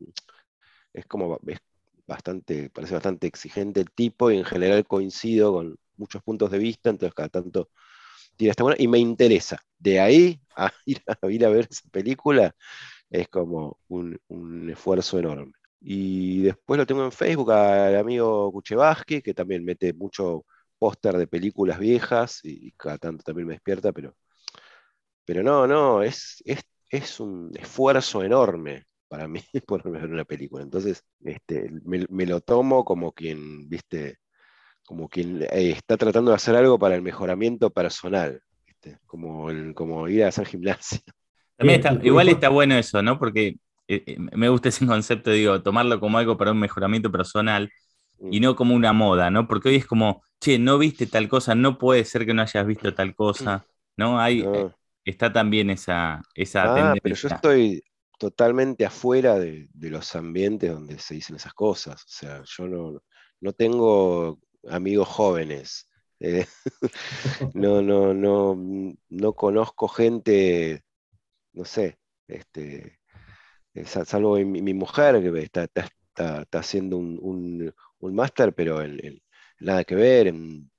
es 0.94 1.06
como, 1.06 1.40
es 1.48 1.60
bastante, 2.08 2.72
parece 2.72 2.96
bastante 2.96 3.28
exigente 3.28 3.82
el 3.82 3.92
tipo 3.92 4.32
y 4.32 4.38
en 4.38 4.46
general 4.46 4.88
coincido 4.88 5.54
con 5.54 5.78
muchos 5.98 6.24
puntos 6.24 6.50
de 6.50 6.58
vista, 6.60 6.90
entonces 6.90 7.14
cada 7.14 7.30
tanto 7.30 7.70
tira 8.38 8.52
esta 8.52 8.64
buena 8.64 8.82
y 8.82 8.88
me 8.88 9.00
interesa. 9.00 9.60
De 9.78 10.00
ahí 10.00 10.42
a 10.58 10.72
ir 10.86 11.04
a, 11.08 11.30
ir 11.30 11.46
a 11.46 11.50
ver 11.50 11.68
esa 11.70 11.88
película 11.92 12.56
es 13.10 13.28
como 13.30 13.80
un, 13.90 14.20
un 14.30 14.70
esfuerzo 14.72 15.20
enorme. 15.20 15.54
Y 15.82 16.42
después 16.42 16.80
lo 16.80 16.86
tengo 16.88 17.06
en 17.06 17.12
Facebook 17.12 17.52
al 17.52 17.96
amigo 17.98 18.52
Kuchevaski, 18.52 19.22
que 19.22 19.34
también 19.36 19.64
mete 19.64 19.94
mucho 19.94 20.46
póster 20.80 21.18
de 21.18 21.28
películas 21.28 21.80
viejas 21.80 22.40
y, 22.44 22.72
cada 22.74 22.98
tanto 22.98 23.24
también 23.24 23.48
me 23.48 23.54
despierta, 23.54 23.92
pero, 23.94 24.16
pero 25.26 25.44
no, 25.44 25.68
no, 25.68 26.04
es, 26.04 26.42
es, 26.46 27.20
un 27.20 27.52
esfuerzo 27.56 28.24
enorme 28.24 28.86
para 29.08 29.28
mí 29.28 29.42
por 29.68 29.90
ver 29.90 30.06
una 30.06 30.26
película. 30.26 30.64
Entonces, 30.64 31.04
este, 31.24 31.72
me, 31.84 32.26
lo 32.26 32.42
tomo 32.42 32.86
como 32.86 33.12
quien, 33.14 33.70
viste, 33.70 34.18
como 34.86 35.10
quien 35.10 35.44
eh, 35.44 35.72
está 35.72 35.98
tratando 35.98 36.32
de 36.32 36.36
hacer 36.36 36.56
algo 36.56 36.80
para 36.80 36.96
el 36.96 37.02
mejoramiento 37.02 37.70
personal, 37.70 38.42
Como, 39.06 39.50
el, 39.50 39.74
como 39.74 40.08
ir 40.08 40.24
a 40.24 40.30
hacer 40.30 40.48
gimnasia. 40.48 41.00
igual 42.04 42.30
está 42.30 42.50
bueno 42.50 42.76
eso, 42.76 43.02
¿no? 43.02 43.18
Porque 43.18 43.58
eh, 43.88 44.04
eh, 44.06 44.18
me 44.18 44.50
gusta 44.50 44.70
ese 44.70 44.86
concepto, 44.86 45.32
digo, 45.32 45.62
tomarlo 45.62 46.00
como 46.00 46.18
algo 46.18 46.38
para 46.38 46.52
un 46.52 46.60
mejoramiento 46.60 47.12
personal 47.12 47.72
y 48.32 48.40
no 48.40 48.56
como 48.56 48.76
una 48.76 48.94
moda, 48.94 49.30
¿no? 49.30 49.48
Porque 49.48 49.70
hoy 49.70 49.76
es 49.76 49.86
como, 49.86 50.24
che, 50.40 50.58
no 50.58 50.78
viste 50.78 51.06
tal 51.06 51.28
cosa, 51.28 51.54
no 51.54 51.78
puede 51.78 52.06
ser 52.06 52.26
que 52.26 52.34
no 52.34 52.42
hayas 52.42 52.66
visto 52.66 52.94
tal 52.94 53.14
cosa, 53.14 53.66
¿no? 53.98 54.20
Hay, 54.20 54.46
está 55.04 55.32
también 55.32 55.70
esa, 55.70 56.22
esa 56.34 56.92
ah, 56.92 56.96
Pero 57.02 57.16
yo 57.16 57.28
estoy 57.28 57.84
totalmente 58.18 58.86
afuera 58.86 59.40
de, 59.40 59.70
los 59.74 60.16
ambientes 60.16 60.72
donde 60.72 61.00
se 61.00 61.16
dicen 61.16 61.36
esas 61.36 61.54
cosas. 61.54 62.02
O 62.04 62.08
sea, 62.08 62.44
yo 62.46 62.68
no, 62.68 63.02
no 63.42 63.54
tengo 63.54 64.40
amigos 64.70 65.08
jóvenes. 65.08 65.90
no, 67.54 67.82
no, 67.82 68.14
no, 68.14 68.58
no 69.10 69.34
conozco 69.34 69.88
gente, 69.88 70.84
no 71.54 71.66
sé, 71.66 72.00
este, 72.28 73.00
eh, 73.74 73.86
salvo 73.86 74.38
mi, 74.38 74.74
mujer, 74.74 75.22
que 75.22 75.44
está, 75.44 75.68
haciendo 76.54 76.98
un, 76.98 77.74
máster, 78.00 78.54
pero 78.56 78.80
nada 79.60 79.84
que 79.84 79.96
ver, 79.96 80.28
en, 80.28 80.72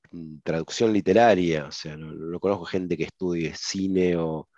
traducción 0.42 0.92
literaria, 0.92 1.66
o 1.66 1.72
sea, 1.72 1.96
no, 1.96 2.40
conozco 2.40 2.64
gente 2.64 2.96
que 2.96 3.04
estudie 3.04 3.52
cine 3.54 4.16
o, 4.16 4.48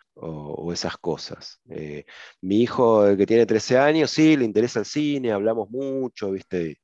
esas 0.73 0.97
cosas. 0.99 1.61
Eh, 1.71 2.05
mi 2.41 2.63
hijo, 2.63 3.17
que 3.17 3.27
tiene 3.27 3.47
13 3.47 3.79
años, 3.79 4.11
sí, 4.11 4.37
le 4.37 4.45
interesa 4.45 4.81
el 4.81 4.87
cine, 4.87 5.33
hablamos 5.33 5.71
mucho, 5.71 6.31
¿viste? 6.33 6.81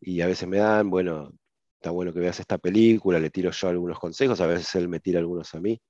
Y 0.00 0.20
a 0.20 0.26
veces 0.26 0.48
me 0.48 0.58
dan, 0.58 0.90
bueno, 0.90 1.32
está 1.76 1.90
bueno 1.90 2.12
que 2.12 2.20
veas 2.20 2.40
esta 2.40 2.58
película, 2.58 3.18
le 3.18 3.30
tiro 3.30 3.50
yo 3.50 3.68
algunos 3.68 3.98
consejos, 3.98 4.40
a 4.40 4.46
veces 4.46 4.74
él 4.76 4.88
me 4.88 5.00
tira 5.00 5.20
algunos 5.20 5.54
a 5.54 5.60
mí 5.60 5.80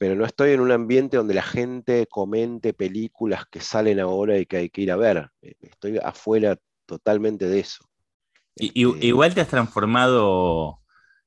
pero 0.00 0.14
no 0.14 0.24
estoy 0.24 0.52
en 0.52 0.60
un 0.60 0.72
ambiente 0.72 1.18
donde 1.18 1.34
la 1.34 1.42
gente 1.42 2.06
comente 2.06 2.72
películas 2.72 3.44
que 3.50 3.60
salen 3.60 4.00
ahora 4.00 4.38
y 4.38 4.46
que 4.46 4.56
hay 4.56 4.70
que 4.70 4.80
ir 4.80 4.90
a 4.90 4.96
ver. 4.96 5.30
Eh, 5.42 5.52
estoy 5.60 5.98
afuera 6.02 6.56
totalmente 6.86 7.46
de 7.46 7.60
eso. 7.60 7.84
Y, 8.56 8.88
este, 8.88 9.06
igual 9.06 9.34
te 9.34 9.42
has 9.42 9.48
transformado, 9.48 10.79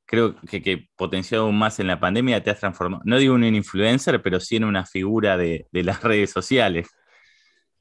creo 0.06 0.36
que, 0.36 0.90
potenciado 0.96 1.46
aún 1.46 1.58
más 1.58 1.80
en 1.80 1.88
la 1.88 2.00
pandemia, 2.00 2.44
te 2.44 2.52
has 2.52 2.60
transformado, 2.60 3.04
no 3.06 3.18
digo 3.18 3.36
un 3.36 3.44
influencer, 3.44 4.22
pero 4.22 4.40
sí 4.40 4.58
en 4.58 4.66
una 4.66 4.86
figura 4.86 5.38
de, 5.38 5.68
las 5.72 6.02
redes 6.04 6.32
sociales. 6.32 6.88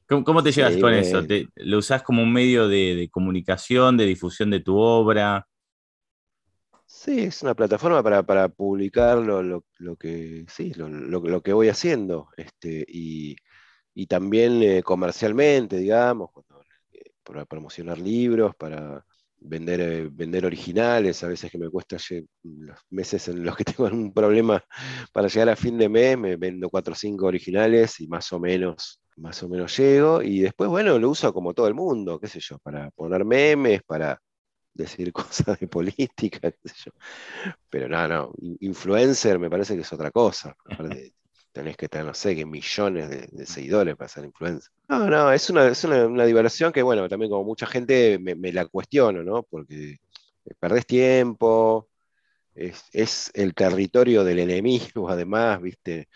¿Cómo, 0.07 0.43
te 0.43 0.51
llevas 0.51 0.77
con 0.77 0.93
eso? 0.93 1.23
¿Lo 1.55 1.77
usás 1.79 2.03
como 2.03 2.21
un 2.21 2.31
medio 2.31 2.67
de 2.67 3.09
comunicación, 3.11 3.97
de 3.97 4.05
difusión 4.05 4.51
de 4.51 4.59
tu 4.59 4.77
obra? 4.77 5.47
Sí, 6.95 7.21
es 7.21 7.41
una 7.41 7.55
plataforma 7.55 8.03
para, 8.03 8.49
publicar 8.49 9.17
lo, 9.17 9.63
que, 9.97 10.45
sí, 10.47 10.73
lo, 10.75 11.41
que 11.41 11.51
voy 11.51 11.67
haciendo. 11.67 12.29
Este, 12.37 12.85
y, 12.87 13.35
también 14.07 14.61
eh, 14.61 14.83
comercialmente, 14.83 15.77
digamos, 15.77 16.29
eh, 16.91 17.11
para 17.23 17.45
promocionar 17.45 17.97
libros, 17.97 18.55
para 18.55 19.03
vender, 19.43 19.81
eh, 19.81 20.09
vender 20.11 20.45
originales, 20.45 21.23
a 21.23 21.27
veces 21.27 21.51
que 21.51 21.57
me 21.57 21.69
cuesta 21.69 21.97
los 22.43 22.79
meses 22.89 23.27
en 23.27 23.43
los 23.43 23.55
que 23.55 23.63
tengo 23.77 23.85
un 23.85 24.13
problema 24.13 24.63
para 25.11 25.27
llegar 25.27 25.49
a 25.49 25.55
fin 25.55 25.77
de 25.77 25.89
mes, 25.89 26.17
me 26.17 26.35
vendo 26.35 26.69
cuatro 26.69 26.93
o 26.93 26.95
cinco 26.95 27.27
originales 27.27 27.99
y 27.99 28.07
más 28.07 28.31
o 28.33 28.39
menos, 28.39 28.99
más 29.17 29.41
o 29.43 29.49
menos 29.49 29.77
llego. 29.77 30.21
Y 30.21 30.39
después, 30.39 30.69
bueno, 30.69 30.97
lo 30.99 31.09
uso 31.09 31.33
como 31.33 31.53
todo 31.53 31.67
el 31.67 31.73
mundo, 31.73 32.19
qué 32.19 32.27
sé 32.27 32.39
yo, 32.39 32.57
para 32.59 32.89
poner 32.91 33.25
memes, 33.25 33.81
para 33.83 34.19
decir 34.73 35.11
cosas 35.13 35.59
de 35.59 35.67
política, 35.67 36.51
qué 36.51 36.69
sé 36.69 36.75
yo. 36.85 36.91
Pero 37.69 37.87
no, 37.87 38.07
no, 38.07 38.33
influencer 38.61 39.39
me 39.39 39.49
parece 39.49 39.75
que 39.75 39.81
es 39.81 39.93
otra 39.93 40.11
cosa. 40.11 40.55
Tenés 41.53 41.77
que 41.77 41.87
tener, 41.87 42.07
no 42.07 42.13
sé, 42.13 42.35
que 42.35 42.45
millones 42.45 43.09
de, 43.09 43.45
seguidores 43.45 43.95
para 43.95 44.09
ser 44.09 44.25
influencer. 44.25 44.71
No, 44.89 45.07
no, 45.09 45.31
es 45.31 45.49
una, 45.49 45.67
es 45.67 45.83
una, 45.83 46.25
diversión 46.25 46.73
que, 46.73 46.81
bueno, 46.81 47.07
también 47.07 47.31
como 47.31 47.43
mucha 47.45 47.67
gente 47.67 48.19
me, 48.19 48.51
la 48.51 48.65
cuestiono, 48.65 49.23
¿no? 49.23 49.43
Porque 49.43 49.99
perdés 50.59 50.85
tiempo, 50.85 51.89
es, 52.55 53.31
el 53.33 53.53
territorio 53.53 54.23
del 54.23 54.39
enemigo, 54.39 55.09
además, 55.09 55.61
¿viste? 55.61 56.09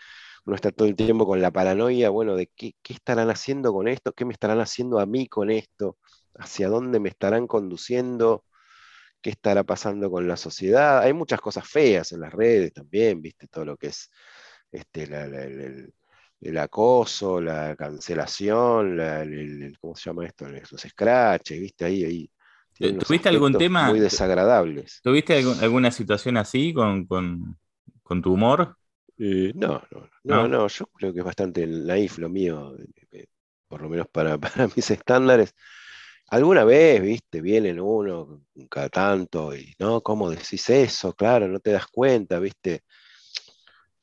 Uno 0.44 0.56
está 0.56 0.72
todo 0.72 0.88
el 0.88 0.96
tiempo 0.96 1.26
con 1.26 1.40
la 1.40 1.50
paranoia, 1.50 2.10
bueno, 2.10 2.34
de 2.36 2.48
qué, 2.48 2.74
qué 2.82 2.94
estarán 2.94 3.30
haciendo 3.30 3.72
con 3.72 3.86
esto, 3.88 4.12
qué 4.12 4.24
me 4.24 4.32
estarán 4.32 4.60
haciendo 4.60 4.98
a 4.98 5.06
mí 5.06 5.28
con 5.28 5.50
esto, 5.50 5.98
hacia 6.34 6.68
dónde 6.68 7.00
me 7.00 7.10
estarán 7.10 7.46
conduciendo 7.46 8.44
qué 9.20 9.30
estará 9.30 9.64
pasando 9.64 10.10
con 10.10 10.28
la 10.28 10.36
sociedad. 10.36 11.00
Hay 11.00 11.12
muchas 11.12 11.40
cosas 11.40 11.68
feas 11.68 12.12
en 12.12 12.20
las 12.20 12.32
redes 12.32 12.72
también, 12.72 13.20
viste, 13.20 13.48
todo 13.48 13.64
lo 13.64 13.76
que 13.76 13.88
es 13.88 14.10
este, 14.70 15.04
el, 16.40 16.58
acoso, 16.58 17.40
la 17.40 17.74
cancelación, 17.76 18.98
¿cómo 19.80 19.96
se 19.96 20.10
llama 20.10 20.26
esto? 20.26 20.46
Los 20.48 20.80
scratches, 20.80 21.60
viste, 21.60 21.84
ahí, 21.84 22.04
ahí. 22.04 22.30
¿Tuviste 22.78 23.28
algún 23.28 23.54
tema? 23.54 23.88
Muy 23.88 24.00
desagradables. 24.00 25.00
¿Tuviste 25.02 25.36
alguna 25.60 25.90
situación 25.90 26.36
así 26.36 26.72
con, 26.72 27.08
tu 28.22 28.32
humor? 28.32 28.76
Eh, 29.18 29.52
no, 29.54 29.82
no, 30.22 30.46
no, 30.46 30.68
yo 30.68 30.86
creo 30.86 31.12
que 31.12 31.18
es 31.18 31.24
bastante 31.24 31.66
naif 31.66 32.18
lo 32.18 32.28
mío, 32.28 32.76
eh, 33.10 33.26
por 33.66 33.82
lo 33.82 33.88
menos 33.88 34.06
para, 34.08 34.38
para 34.38 34.68
mis 34.68 34.90
estándares. 34.90 35.54
Alguna 36.30 36.62
vez, 36.64 37.00
viste, 37.00 37.40
vienen 37.40 37.80
uno 37.80 38.42
cada 38.70 38.90
tanto 38.90 39.56
y, 39.56 39.74
¿no? 39.78 40.02
¿Cómo 40.02 40.30
decís 40.30 40.68
eso? 40.68 41.14
Claro, 41.14 41.48
no 41.48 41.58
te 41.58 41.72
das 41.72 41.86
cuenta, 41.86 42.38
viste. 42.38 42.82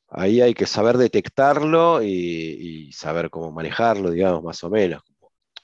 Ahí 0.08 0.40
hay 0.40 0.54
que 0.54 0.66
saber 0.66 0.96
detectarlo 0.98 2.02
y, 2.02 2.92
saber 2.92 3.30
cómo 3.30 3.50
manejarlo, 3.52 4.10
digamos, 4.10 4.42
más 4.42 4.62
o 4.64 4.70
menos. 4.70 5.02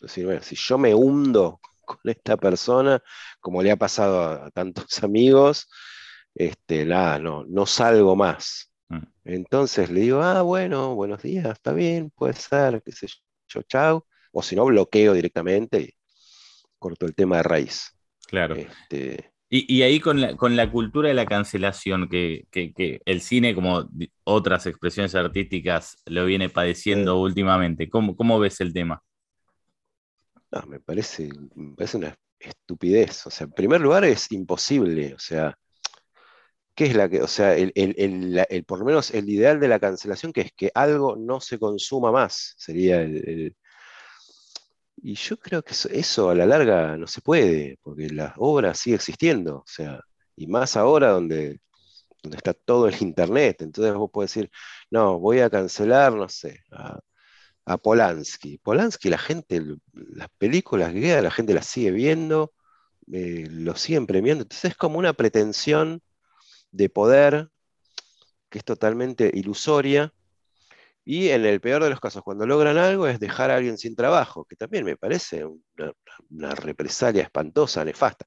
decir, 0.00 0.26
bueno, 0.26 0.42
si 0.42 0.56
yo 0.56 0.78
me 0.78 0.94
hundo 0.94 1.60
con 1.84 1.98
esta 2.04 2.36
persona, 2.36 3.02
como 3.40 3.62
le 3.62 3.70
ha 3.70 3.76
pasado 3.76 4.44
a, 4.44 4.50
tantos 4.50 4.86
amigos, 5.02 5.68
este, 6.34 6.84
nada, 6.84 7.18
no, 7.18 7.44
no 7.44 7.66
salgo 7.66 8.16
más. 8.16 8.72
Mm. 8.88 9.02
Entonces 9.24 9.90
le 9.90 10.00
digo, 10.00 10.22
ah, 10.22 10.42
bueno, 10.42 10.94
buenos 10.94 11.22
días, 11.22 11.46
está 11.46 11.72
bien, 11.72 12.10
puede 12.10 12.34
ser, 12.34 12.82
qué 12.82 12.92
sé 12.92 13.06
yo, 13.48 13.62
chao. 13.62 14.06
O 14.32 14.42
si 14.42 14.56
no, 14.56 14.64
bloqueo 14.64 15.12
directamente 15.12 15.80
y, 15.80 15.94
cortó 16.78 17.06
el 17.06 17.14
tema 17.14 17.36
de 17.38 17.42
raíz. 17.44 17.96
Claro. 18.26 18.56
Este, 18.56 19.31
y, 19.54 19.82
ahí 19.82 20.00
con 20.00 20.18
la, 20.18 20.34
con 20.34 20.56
la, 20.56 20.70
cultura 20.70 21.08
de 21.08 21.14
la 21.14 21.26
cancelación, 21.26 22.08
que, 22.08 22.46
el 23.04 23.20
cine, 23.20 23.54
como 23.54 23.86
otras 24.24 24.64
expresiones 24.64 25.14
artísticas, 25.14 25.98
lo 26.06 26.24
viene 26.24 26.48
padeciendo 26.48 27.20
últimamente, 27.20 27.90
¿Cómo, 27.90 28.16
¿cómo, 28.16 28.38
ves 28.40 28.62
el 28.62 28.72
tema? 28.72 29.02
me, 30.66 30.80
parece, 30.80 31.28
me 31.54 31.76
parece 31.76 31.98
una 31.98 32.16
estupidez. 32.38 33.26
O 33.26 33.30
sea, 33.30 33.44
en 33.44 33.52
primer 33.52 33.82
lugar 33.82 34.06
es 34.06 34.32
imposible. 34.32 35.12
O 35.12 35.18
sea, 35.18 35.54
¿qué 36.74 36.86
es 36.86 36.96
la 36.96 37.10
que, 37.10 37.20
o 37.20 37.28
sea, 37.28 37.54
el, 37.54 38.64
por 38.66 38.78
lo 38.78 38.86
menos 38.86 39.10
el 39.10 39.28
ideal 39.28 39.60
de 39.60 39.68
la 39.68 39.78
cancelación, 39.78 40.32
que 40.32 40.40
es 40.40 40.52
que 40.56 40.70
algo 40.74 41.14
no 41.16 41.42
se 41.42 41.58
consuma 41.58 42.10
más, 42.10 42.54
sería 42.56 43.02
el... 43.02 43.54
y 44.96 45.14
yo 45.14 45.38
creo 45.38 45.62
que 45.62 45.74
eso, 45.90 46.30
a 46.30 46.34
la 46.34 46.46
larga 46.46 46.96
no 46.96 47.06
se 47.06 47.20
puede, 47.20 47.78
porque 47.82 48.08
la 48.10 48.34
obra 48.38 48.74
sigue 48.74 48.96
existiendo, 48.96 49.58
o 49.58 49.64
sea, 49.66 50.00
y 50.36 50.46
más 50.46 50.76
ahora 50.76 51.10
donde, 51.10 51.60
donde 52.22 52.36
está 52.38 52.54
todo 52.54 52.88
el 52.88 52.96
internet, 53.02 53.62
entonces 53.62 53.94
vos 53.94 54.10
podés 54.12 54.34
decir, 54.34 54.50
no, 54.90 55.18
voy 55.18 55.40
a 55.40 55.50
cancelar, 55.50 56.14
no 56.14 56.28
sé, 56.28 56.60
a, 56.72 57.00
a 57.64 57.78
Polanski. 57.78 58.58
Polanski, 58.58 59.10
la 59.10 59.18
gente, 59.18 59.62
las 59.92 60.28
películas 60.38 60.92
que 60.92 61.22
la 61.22 61.30
gente 61.30 61.54
las 61.54 61.66
sigue 61.66 61.90
viendo, 61.92 62.52
eh, 63.12 63.46
lo 63.50 63.76
siguen 63.76 64.06
premiando. 64.06 64.42
Entonces 64.42 64.72
es 64.72 64.76
como 64.76 64.98
una 64.98 65.12
pretensión 65.12 66.02
de 66.70 66.88
poder 66.88 67.50
que 68.50 68.58
es 68.58 68.64
totalmente 68.64 69.30
ilusoria. 69.34 70.12
Y 71.04 71.30
en 71.30 71.44
el 71.44 71.60
peor 71.60 71.82
de 71.82 71.90
los 71.90 72.00
casos, 72.00 72.22
cuando 72.22 72.46
logran 72.46 72.78
algo, 72.78 73.08
es 73.08 73.18
dejar 73.18 73.50
a 73.50 73.56
alguien 73.56 73.76
sin 73.78 73.96
trabajo, 73.96 74.44
que 74.44 74.56
también 74.56 74.84
me 74.84 74.96
parece 74.96 75.44
una, 75.44 76.54
represalia 76.54 77.22
espantosa, 77.24 77.84
nefasta. 77.84 78.26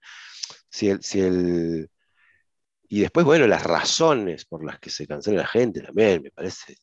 Y 2.87 2.99
después, 2.99 3.25
bueno, 3.25 3.47
las 3.47 3.63
razones 3.63 4.45
por 4.45 4.63
las 4.63 4.79
que 4.79 4.89
se 4.89 5.07
cancela 5.07 5.41
la 5.41 5.47
gente 5.47 5.81
también 5.81 6.21
me 6.21 6.31
parece 6.31 6.77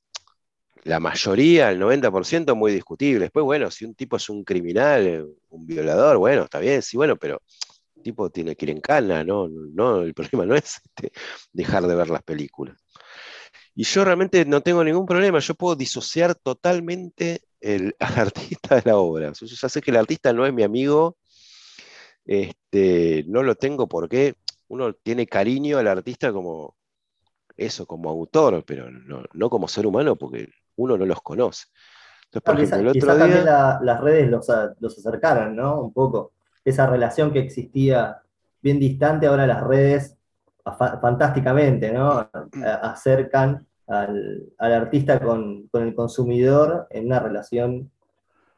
la 0.85 0.99
mayoría, 1.01 1.71
el 1.71 1.81
90%, 1.81 2.55
muy 2.57 2.73
discutible. 2.73 3.21
Después, 3.27 3.45
bueno, 3.45 3.71
si 3.71 3.85
un 3.85 3.95
tipo 3.95 4.17
es 4.17 4.29
un 4.29 4.45
criminal, 4.45 5.29
un 5.51 5.67
violador, 5.67 6.19
bueno, 6.19 6.45
está 6.45 6.59
bien, 6.59 6.83
sí, 6.83 6.97
bueno, 6.97 7.17
pero 7.17 7.41
el 7.97 8.03
tipo 8.03 8.31
tiene 8.31 8.57
que 8.57 8.67
ir 8.67 8.71
en 8.71 8.81
cana, 8.81 9.23
¿no? 9.25 9.49
no 9.49 10.03
el 10.03 10.15
problema 10.15 10.47
no 10.47 10.57
es 10.57 10.81
este, 10.85 11.13
dejar 11.53 11.87
de 11.87 11.95
ver 11.95 12.11
las 12.11 12.23
películas. 12.23 12.77
Y 13.75 13.85
yo 13.85 14.05
realmente 14.05 14.45
no 14.45 14.61
tengo 14.61 14.85
ningún 14.85 15.07
problema, 15.07 15.39
yo 15.39 15.55
puedo 15.55 15.77
disociar 15.77 16.35
totalmente 16.35 17.43
el, 17.61 17.97
al 17.99 18.19
artista 18.29 18.77
de 18.77 18.83
la 18.85 18.97
obra. 18.97 19.33
Yo 19.33 19.47
ya 19.47 19.69
sé 19.69 19.81
que 19.81 19.91
el 19.91 19.97
artista 19.97 20.33
no 20.33 20.47
es 20.47 20.53
mi 20.53 20.63
amigo, 20.63 21.17
este, 22.25 23.25
no 23.27 23.43
lo 23.43 23.55
tengo 23.55 23.89
porque 23.89 24.37
uno 24.69 24.93
tiene 24.95 25.27
cariño 25.27 25.79
al 25.79 25.89
artista 25.89 26.33
como 26.33 26.77
eso, 27.57 27.87
como 27.87 28.11
autor, 28.11 28.65
pero 28.67 28.91
no, 28.91 29.25
no 29.33 29.51
como 29.51 29.69
ser 29.69 29.87
humano, 29.87 30.17
porque 30.17 30.49
uno 30.77 30.97
no 30.97 31.07
los 31.07 31.21
conoce. 31.21 31.67
Entonces, 32.33 32.71
también 32.71 33.45
las 33.45 34.01
redes 34.01 34.31
los, 34.31 34.49
acercaron, 34.99 35.55
¿no? 35.55 35.83
Un 35.83 35.93
poco. 35.93 36.33
Esa 36.65 36.87
relación 36.87 37.33
que 37.33 37.41
existía 37.41 38.23
bien 38.63 38.79
distante, 38.79 39.27
ahora 39.27 39.47
las 39.47 39.63
redes 39.63 40.17
fantásticamente, 40.65 41.93
¿no? 41.93 42.29
Acercan 42.83 43.67
al, 43.87 44.53
artista 44.59 45.21
con, 45.21 45.69
el 45.73 45.95
consumidor 45.95 46.87
en 46.91 47.07
una 47.07 47.21
relación 47.21 47.91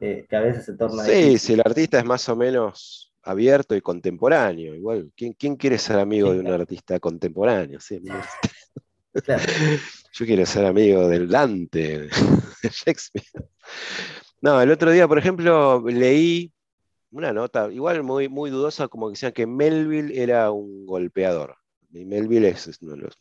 eh, 0.00 0.26
que 0.28 0.36
a 0.36 0.40
veces 0.40 0.64
se 0.64 0.74
torna. 0.74 1.02
Sí, 1.04 1.38
si 1.38 1.54
el 1.54 1.60
artista 1.60 1.98
es 1.98 2.04
más 2.04 2.28
o 2.28 2.36
menos 2.36 3.12
abierto 3.22 3.74
y 3.74 3.80
contemporáneo, 3.80 4.74
igual, 4.74 5.10
¿quién, 5.16 5.32
quién 5.32 5.56
quiere 5.56 5.78
ser 5.78 5.98
amigo 5.98 6.32
de 6.32 6.40
un 6.40 6.48
artista 6.48 7.00
contemporáneo? 7.00 7.80
Sí, 7.80 8.02
Yo 10.12 10.26
quiero 10.26 10.46
ser 10.46 10.66
amigo 10.66 11.08
del 11.08 11.28
Dante, 11.28 12.08
de 12.62 12.68
Shakespeare. 12.70 13.26
No, 14.40 14.60
el 14.60 14.70
otro 14.70 14.90
día, 14.90 15.08
por 15.08 15.18
ejemplo, 15.18 15.82
leí 15.86 16.52
una 17.10 17.32
nota, 17.32 17.70
igual 17.72 18.02
muy, 18.02 18.28
muy 18.28 18.50
dudosa, 18.50 18.88
como 18.88 19.06
que 19.06 19.12
decían 19.12 19.32
que 19.32 19.46
Melville 19.46 20.20
era 20.20 20.50
un 20.50 20.84
golpeador. 20.84 21.56
Y 21.94 22.04
Melville 22.04 22.48
es 22.48 22.78
uno 22.82 22.92
de 22.92 22.98
los 22.98 23.18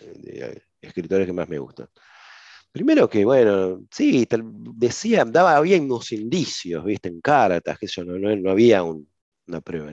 eh, 0.00 0.60
escritores 0.80 1.26
que 1.26 1.32
más 1.32 1.48
me 1.48 1.58
gustan. 1.58 1.88
Primero 2.72 3.08
que, 3.08 3.24
bueno, 3.24 3.84
sí, 3.90 4.26
decía, 4.74 5.24
daba, 5.24 5.56
había 5.56 5.80
unos 5.80 6.12
indicios, 6.12 6.84
viste, 6.84 7.08
en 7.08 7.20
cartas, 7.20 7.78
que 7.78 7.86
eso 7.86 8.04
no, 8.04 8.18
no, 8.18 8.50
había 8.50 8.82
una 8.82 9.60
prueba. 9.62 9.90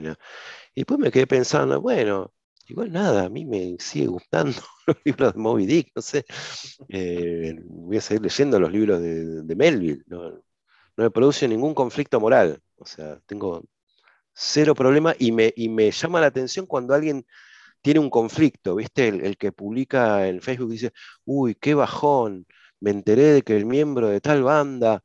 Y 0.75 0.81
después 0.81 0.99
me 0.99 1.11
quedé 1.11 1.27
pensando, 1.27 1.79
bueno, 1.79 2.33
Igual 2.67 2.91
nada, 2.93 3.25
a 3.25 3.29
mí 3.29 3.45
me 3.45 3.75
sigue 3.79 4.07
gustando 4.07 4.53
los 4.87 4.97
libros 5.03 5.33
de 5.33 5.39
Moby 5.39 5.65
Dick, 5.65 5.91
no 5.95 6.01
sé. 6.01 6.25
Eh, 6.87 7.55
voy 7.65 7.97
a 7.97 8.01
seguir 8.01 8.21
leyendo 8.21 8.59
los 8.59 8.71
libros 8.71 9.01
de, 9.01 9.55
Melville. 9.55 10.03
No, 10.07 10.41
me 10.95 11.11
produce 11.11 11.47
ningún 11.47 11.73
conflicto 11.73 12.19
moral. 12.19 12.61
O 12.77 12.85
sea, 12.85 13.19
tengo 13.25 13.63
cero 14.33 14.73
problema 14.75 15.13
y 15.19 15.31
me, 15.31 15.53
me 15.69 15.91
llama 15.91 16.21
la 16.21 16.27
atención 16.27 16.65
cuando 16.65 16.93
alguien 16.93 17.25
tiene 17.83 17.99
un 17.99 18.09
conflicto, 18.09 18.75
¿viste? 18.75 19.09
El, 19.09 19.37
que 19.37 19.51
publica 19.51 20.27
en 20.27 20.41
Facebook 20.41 20.71
dice, 20.71 20.93
uy, 21.25 21.55
qué 21.55 21.75
bajón, 21.75 22.47
me 22.79 22.91
enteré 22.91 23.33
de 23.33 23.43
que 23.43 23.57
el 23.57 23.65
miembro 23.67 24.09
de 24.09 24.21
tal 24.21 24.43
banda 24.43 25.03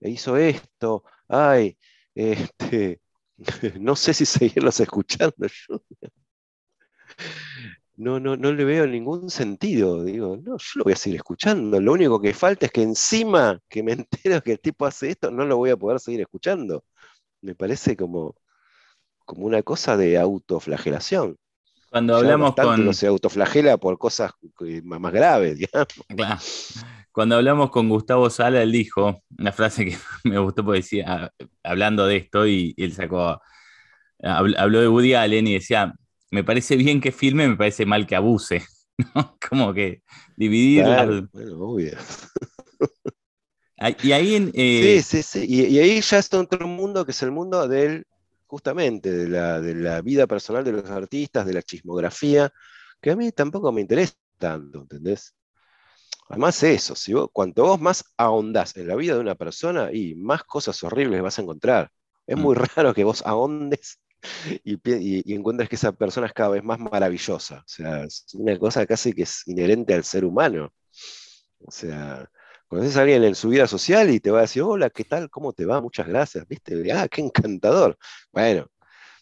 hizo 0.00 0.36
esto, 0.38 1.04
ay, 1.28 1.78
este, 2.14 3.00
no 3.80 3.96
sé 3.96 4.14
si 4.14 4.26
seguirlos 4.26 4.80
escuchando. 4.80 5.36
No, 7.96 8.18
no, 8.18 8.36
no 8.36 8.52
le 8.52 8.64
veo 8.64 8.86
ningún 8.86 9.28
sentido. 9.30 10.02
Digo, 10.04 10.36
no, 10.38 10.56
yo 10.56 10.72
lo 10.76 10.84
voy 10.84 10.94
a 10.94 10.96
seguir 10.96 11.16
escuchando. 11.18 11.80
Lo 11.80 11.92
único 11.92 12.20
que 12.20 12.32
falta 12.32 12.66
es 12.66 12.72
que 12.72 12.82
encima 12.82 13.60
que 13.68 13.82
me 13.82 13.92
entero 14.32 14.42
que 14.42 14.52
el 14.52 14.60
tipo 14.60 14.86
hace 14.86 15.10
esto, 15.10 15.30
no 15.30 15.44
lo 15.44 15.56
voy 15.58 15.70
a 15.70 15.76
poder 15.76 16.00
seguir 16.00 16.22
escuchando. 16.22 16.84
Me 17.42 17.54
parece 17.54 17.96
como, 17.96 18.36
como 19.26 19.46
una 19.46 19.62
cosa 19.62 19.96
de 19.96 20.18
autoflagelación. 20.18 21.38
Cuando 21.90 22.16
hablamos 22.16 22.54
con. 22.54 22.84
No 22.84 22.92
se 22.92 23.08
autoflagela 23.08 23.76
por 23.76 23.98
cosas 23.98 24.32
más 24.84 25.12
graves, 25.12 25.58
Cuando 27.12 27.34
hablamos 27.34 27.70
con 27.70 27.88
Gustavo 27.88 28.30
Sala, 28.30 28.62
él 28.62 28.70
dijo 28.70 29.20
una 29.36 29.50
frase 29.50 29.84
que 29.84 29.96
me 30.24 30.38
gustó 30.38 30.64
porque 30.64 30.80
decía, 30.80 31.32
hablando 31.64 32.06
de 32.06 32.16
esto, 32.16 32.46
y, 32.46 32.72
él 32.76 32.92
sacó, 32.92 33.40
habló 34.22 34.80
de 34.80 34.88
Woody 34.88 35.14
Allen 35.14 35.48
y 35.48 35.54
decía, 35.54 35.92
me 36.30 36.44
parece 36.44 36.76
bien 36.76 37.00
que 37.00 37.10
filme, 37.10 37.48
me 37.48 37.56
parece 37.56 37.84
mal 37.84 38.06
que 38.06 38.14
abuse. 38.14 38.62
¿no? 39.14 39.36
Como 39.48 39.74
que 39.74 40.02
dividir. 40.36 40.84
bueno, 41.32 41.58
obvio. 41.58 41.98
Y 44.02 44.12
ahí 44.12 44.36
en, 44.36 44.52
eh, 44.54 45.00
Sí, 45.02 45.22
sí, 45.22 45.22
sí. 45.22 45.46
Y, 45.48 45.78
ahí 45.78 46.00
ya 46.00 46.18
está 46.18 46.38
otro 46.38 46.68
mundo 46.68 47.04
que 47.04 47.10
es 47.10 47.22
el 47.22 47.32
mundo 47.32 47.66
del, 47.66 48.06
justamente, 48.50 49.12
de 49.12 49.28
la, 49.28 49.60
de 49.60 49.74
la 49.74 50.02
vida 50.02 50.26
personal 50.26 50.64
de 50.64 50.72
los 50.72 50.90
artistas, 50.90 51.46
de 51.46 51.52
la 51.54 51.62
chismografía, 51.62 52.52
que 53.00 53.12
a 53.12 53.16
mí 53.16 53.30
tampoco 53.32 53.70
me 53.70 53.80
interesa 53.80 54.14
tanto, 54.38 54.80
¿entendés? 54.80 55.34
Además 56.28 56.62
eso, 56.62 56.96
si 56.96 57.12
vos, 57.12 57.28
cuanto 57.32 57.64
vos 57.64 57.80
más 57.80 58.04
ahondás 58.16 58.76
en 58.76 58.88
la 58.88 58.96
vida 58.96 59.14
de 59.14 59.20
una 59.20 59.36
persona, 59.36 59.90
y 59.92 60.14
más 60.16 60.44
cosas 60.44 60.82
horribles 60.82 61.22
vas 61.22 61.38
a 61.38 61.42
encontrar. 61.42 61.90
Es 62.26 62.36
mm. 62.36 62.40
muy 62.40 62.54
raro 62.56 62.92
que 62.92 63.04
vos 63.04 63.22
ahondes 63.24 64.00
y, 64.64 65.34
encuentras 65.34 65.68
que 65.68 65.76
esa 65.76 65.92
persona 65.92 66.26
es 66.26 66.32
cada 66.32 66.50
vez 66.50 66.64
más 66.64 66.78
maravillosa. 66.78 67.58
O 67.60 67.68
sea, 67.68 68.04
es 68.04 68.26
una 68.34 68.58
cosa 68.58 68.86
casi 68.86 69.12
que 69.12 69.22
es 69.22 69.46
inherente 69.46 69.94
al 69.94 70.04
ser 70.04 70.24
humano. 70.24 70.72
O 71.60 71.70
sea, 71.70 72.28
conoces 72.70 72.96
a 72.96 73.02
alguien 73.02 73.24
en 73.24 73.34
su 73.34 73.48
vida 73.48 73.66
social 73.66 74.10
y 74.10 74.20
te 74.20 74.30
va 74.30 74.38
a 74.38 74.42
decir, 74.42 74.62
hola, 74.62 74.90
¿qué 74.90 75.04
tal? 75.04 75.28
¿Cómo 75.28 75.52
te 75.52 75.66
va? 75.66 75.80
Muchas 75.80 76.06
gracias, 76.06 76.46
¿viste? 76.48 76.92
Ah, 76.92 77.08
qué 77.08 77.20
encantador. 77.20 77.98
Bueno, 78.32 78.68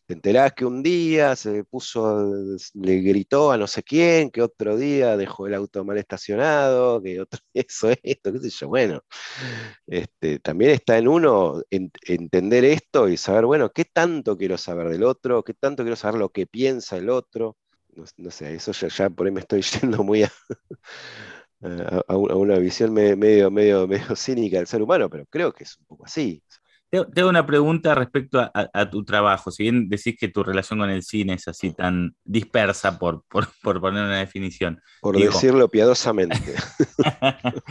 te 0.07 0.15
enterás 0.15 0.53
que 0.55 0.67
un 0.67 0.83
día 0.83 1.35
se 1.37 1.65
puso, 1.65 2.57
le 2.75 3.01
gritó 3.01 3.53
a 3.53 3.57
no 3.59 3.67
sé 3.67 3.83
quién, 3.83 4.31
que 4.31 4.43
otro 4.43 4.77
día 4.77 5.17
dejó 5.17 5.47
el 5.47 5.55
auto 5.55 5.85
mal 5.85 5.99
estacionado, 5.99 7.03
que 7.03 7.21
otro 7.21 7.41
eso, 7.55 7.91
esto, 8.03 8.33
qué 8.33 8.39
sé 8.41 8.51
yo. 8.51 8.69
Bueno, 8.69 9.03
este, 9.87 10.41
también 10.41 10.73
está 10.73 10.99
en 10.99 11.09
uno 11.09 11.63
entender 11.71 12.65
esto 12.67 13.09
y 13.09 13.17
saber, 13.17 13.47
bueno, 13.47 13.71
qué 13.71 13.87
tanto 13.87 14.37
quiero 14.37 14.59
saber 14.59 14.91
del 14.91 15.05
otro, 15.05 15.43
qué 15.43 15.55
tanto 15.55 15.85
quiero 15.85 15.97
saber 15.97 16.21
lo 16.21 16.31
que 16.31 16.47
piensa 16.47 16.99
el 16.99 17.11
otro. 17.11 17.57
No, 18.17 18.31
sé, 18.31 18.55
eso 18.55 18.73
ya, 18.73 19.11
por 19.11 19.27
ahí 19.27 19.33
me 19.33 19.41
estoy 19.41 19.63
yendo 19.83 20.05
muy 20.05 20.23
a, 20.23 20.33
una 21.61 22.59
visión 22.59 22.93
medio, 22.93 23.51
medio, 23.51 23.87
medio 23.89 24.17
cínica 24.17 24.59
del 24.59 24.67
ser 24.67 24.83
humano, 24.83 25.09
pero 25.11 25.27
creo 25.27 25.53
que 25.53 25.65
es 25.65 25.77
un 25.79 25.87
poco 25.87 26.07
así. 26.07 26.43
Tengo 26.91 27.29
una 27.29 27.45
pregunta 27.45 27.95
respecto 27.95 28.41
a, 28.41 28.91
tu 28.91 29.05
trabajo. 29.05 29.51
Si 29.51 29.65
bien 29.65 29.91
decís 29.91 30.17
que 30.19 30.29
tu 30.29 30.43
relación 30.43 30.79
con 30.79 30.89
el 30.89 31.03
cine 31.03 31.35
es 31.35 31.47
así 31.47 31.75
tan 31.75 32.17
dispersa, 32.25 32.99
por, 32.99 33.25
poner 33.63 34.05
una 34.05 34.19
definición. 34.19 34.81
Por 35.01 35.19
decirlo 35.19 35.69
piadosamente. 35.69 36.37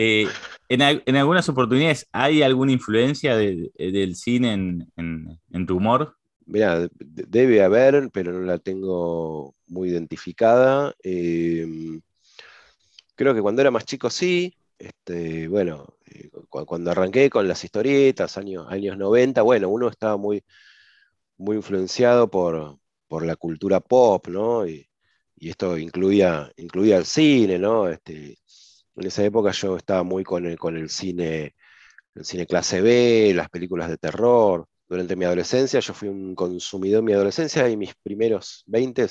Eh, 0.00 0.28
en, 0.68 1.16
algunas 1.16 1.48
oportunidades, 1.48 2.06
¿hay 2.12 2.42
alguna 2.42 2.70
influencia 2.70 3.36
del 3.36 4.14
cine 4.14 4.52
en, 4.52 5.66
tu 5.66 5.78
humor? 5.78 6.14
Mira, 6.46 6.88
debe 7.00 7.64
haber, 7.64 8.08
pero 8.12 8.32
no 8.32 8.42
la 8.42 8.58
tengo 8.58 9.56
muy 9.66 9.88
identificada. 9.88 10.94
Em, 11.02 12.00
creo 13.18 13.34
que 13.34 13.42
cuando 13.42 13.62
era 13.62 13.70
más 13.70 13.84
chico 13.84 14.10
sí. 14.10 14.54
Este, 14.78 15.48
bueno, 15.48 15.96
eh, 16.06 16.30
cuando 16.48 16.92
arranqué 16.92 17.28
con 17.28 17.48
las 17.48 17.64
historietas, 17.64 18.38
años, 18.38 18.66
años 18.70 18.96
90, 18.96 19.42
bueno, 19.42 19.68
uno 19.68 19.88
estaba 19.88 20.16
muy, 20.16 20.44
muy 21.38 21.56
influenciado 21.56 22.30
por, 22.30 22.78
la 23.22 23.36
cultura 23.36 23.80
pop, 23.80 24.28
¿no? 24.28 24.66
Y, 24.68 24.88
y 25.36 25.50
esto 25.50 25.78
incluía, 25.78 26.52
incluía 26.56 26.96
el 26.98 27.06
cine, 27.06 27.58
¿no? 27.58 27.88
Este, 27.88 28.38
en 28.96 29.06
esa 29.06 29.24
época 29.24 29.50
yo 29.52 29.76
estaba 29.76 30.02
muy 30.04 30.24
con 30.24 30.46
el, 30.46 30.58
con 30.58 30.76
el 30.76 30.88
cine, 30.90 31.56
el 32.14 32.24
cine 32.24 32.46
clase 32.46 32.80
B, 32.82 33.32
las 33.34 33.50
películas 33.50 33.88
de 33.90 33.98
terror. 33.98 34.68
Durante 34.88 35.16
mi 35.16 35.24
adolescencia, 35.24 35.80
yo 35.80 35.94
fui 35.94 36.08
un 36.08 36.34
consumidor 36.34 37.00
en 37.00 37.04
mi 37.06 37.12
adolescencia 37.14 37.68
y 37.68 37.76
mis 37.76 37.94
primeros 37.96 38.64
20 38.66 39.08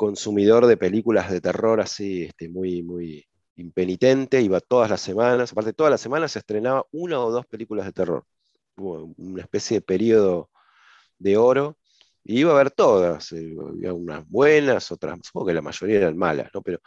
consumidor 0.00 0.66
de 0.66 0.78
películas 0.78 1.30
de 1.30 1.42
terror 1.42 1.78
así, 1.78 2.22
este, 2.22 2.48
muy, 2.48 2.82
muy 2.82 3.26
impenitente, 3.56 4.40
iba 4.40 4.58
todas 4.60 4.88
las 4.88 5.02
semanas, 5.02 5.52
aparte 5.52 5.74
todas 5.74 5.90
las 5.90 6.00
semanas 6.00 6.32
se 6.32 6.38
estrenaba 6.38 6.86
una 6.90 7.20
o 7.20 7.30
dos 7.30 7.44
películas 7.44 7.84
de 7.84 7.92
terror. 7.92 8.24
Hubo 8.78 9.12
una 9.18 9.42
especie 9.42 9.76
de 9.76 9.82
periodo 9.82 10.48
de 11.18 11.36
oro 11.36 11.76
y 12.24 12.40
iba 12.40 12.52
a 12.52 12.54
ver 12.54 12.70
todas, 12.70 13.30
eh, 13.32 13.54
había 13.60 13.92
unas 13.92 14.26
buenas, 14.26 14.90
otras, 14.90 15.18
supongo 15.22 15.48
que 15.48 15.54
la 15.54 15.60
mayoría 15.60 15.98
eran 15.98 16.16
malas, 16.16 16.48
¿no? 16.54 16.62
Pero 16.62 16.78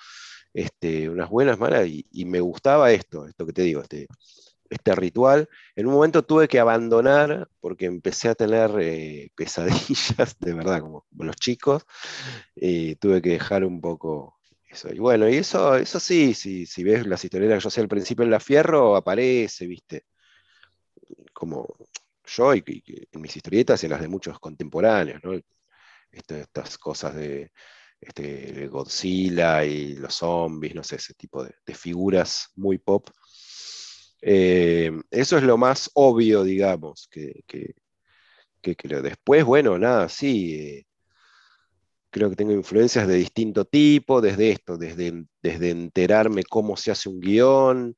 este, 0.51 1.07
unas 1.07 1.29
buenas, 1.29 1.59
malas, 1.59 1.87
y, 1.87 2.25
me 2.25 2.39
gustaba 2.39 2.91
esto, 2.91 3.27
esto 3.27 3.45
que 3.45 3.53
te 3.53 3.61
digo, 3.61 3.81
este, 3.81 4.07
este 4.73 4.95
ritual. 4.95 5.49
En 5.75 5.87
un 5.87 5.93
momento 5.93 6.23
tuve 6.23 6.47
que 6.47 6.59
abandonar 6.59 7.49
porque 7.59 7.85
empecé 7.85 8.29
a 8.29 8.35
tener 8.35 8.71
eh, 8.79 9.31
pesadillas, 9.35 10.37
de 10.39 10.53
verdad, 10.53 10.81
como, 10.81 11.05
los 11.17 11.35
chicos, 11.37 11.85
y 12.55 12.95
tuve 12.95 13.21
que 13.21 13.31
dejar 13.31 13.65
un 13.65 13.81
poco 13.81 14.37
eso. 14.69 14.89
Y 14.93 14.99
bueno, 14.99 15.29
y 15.29 15.35
eso, 15.35 15.75
eso 15.75 15.99
sí, 15.99 16.33
si 16.33 16.83
ves 16.83 17.07
las 17.07 17.23
historietas 17.23 17.57
que 17.57 17.63
yo 17.63 17.67
hacía 17.69 17.83
al 17.83 17.89
principio 17.89 18.23
en 18.23 18.31
La 18.31 18.39
Fierro, 18.39 18.95
aparece, 18.95 19.67
viste, 19.67 20.05
como 21.33 21.67
yo 22.25 22.55
y, 22.55 22.63
en 23.11 23.21
mis 23.21 23.35
historietas 23.35 23.83
y 23.83 23.85
en 23.87 23.91
las 23.91 24.01
de 24.01 24.07
muchos 24.07 24.39
contemporáneos, 24.39 25.21
¿no? 25.23 25.33
estas 26.11 26.77
cosas 26.77 27.15
de, 27.15 27.51
este, 27.99 28.67
Godzilla 28.67 29.63
y 29.65 29.95
los 29.95 30.15
zombies, 30.15 30.75
no 30.75 30.83
sé, 30.83 30.97
ese 30.97 31.13
tipo 31.13 31.43
de, 31.43 31.53
figuras 31.73 32.49
muy 32.55 32.77
pop. 32.77 33.09
Eh, 34.25 34.91
eso 35.11 35.37
es 35.37 35.43
lo 35.43 35.57
más 35.57 35.91
obvio, 35.95 36.43
digamos, 36.43 37.09
que, 37.11 37.43
que, 37.45 37.73
después, 39.01 39.43
bueno, 39.43 39.77
nada, 39.77 40.07
sí, 40.07 40.55
eh, 40.55 40.85
creo 42.09 42.29
que 42.29 42.37
tengo 42.37 42.53
influencias 42.53 43.07
de 43.07 43.15
distinto 43.15 43.65
tipo, 43.65 44.21
desde 44.21 44.51
esto, 44.51 44.77
desde, 44.77 45.25
desde 45.41 45.71
enterarme 45.71 46.43
cómo 46.43 46.77
se 46.77 46.91
hace 46.91 47.09
un 47.09 47.19
guion, 47.19 47.97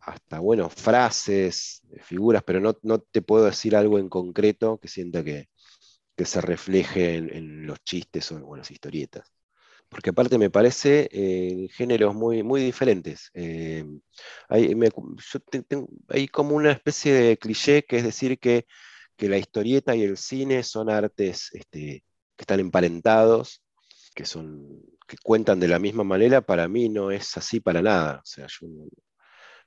hasta, 0.00 0.38
bueno, 0.40 0.68
frases, 0.68 1.82
figuras, 2.02 2.42
pero 2.44 2.60
no, 2.60 2.98
te 2.98 3.22
puedo 3.22 3.46
decir 3.46 3.74
algo 3.76 3.98
en 3.98 4.08
concreto 4.10 4.78
que 4.78 4.88
sienta 4.88 5.24
que, 5.24 5.48
se 6.24 6.40
refleje 6.40 7.16
en, 7.16 7.66
los 7.66 7.78
chistes 7.84 8.32
o 8.32 8.54
en 8.54 8.58
las 8.58 8.70
historietas. 8.70 9.32
Porque 9.88 10.10
aparte 10.10 10.38
me 10.38 10.50
parece 10.50 11.08
eh, 11.12 11.68
géneros 11.72 12.14
muy, 12.14 12.42
muy 12.42 12.62
diferentes. 12.62 13.30
Eh, 13.34 13.84
hay, 14.48 16.28
como 16.28 16.56
una 16.56 16.72
especie 16.72 17.14
de 17.14 17.38
cliché 17.38 17.84
que 17.84 17.96
es 17.98 18.04
decir 18.04 18.38
que, 18.38 18.66
la 19.18 19.38
historieta 19.38 19.96
y 19.96 20.02
el 20.04 20.16
cine 20.16 20.62
son 20.62 20.88
artes 20.90 21.50
este, 21.52 22.04
que 22.36 22.42
están 22.42 22.60
emparentados, 22.60 23.62
que, 24.14 24.24
son, 24.24 24.80
que 25.08 25.16
cuentan 25.22 25.58
de 25.58 25.68
la 25.68 25.80
misma 25.80 26.04
manera. 26.04 26.40
Para 26.42 26.68
mí 26.68 26.88
no 26.88 27.10
es 27.10 27.36
así 27.36 27.58
para 27.60 27.82
nada. 27.82 28.18
O 28.22 28.26
sea, 28.26 28.46
yo 28.46 28.68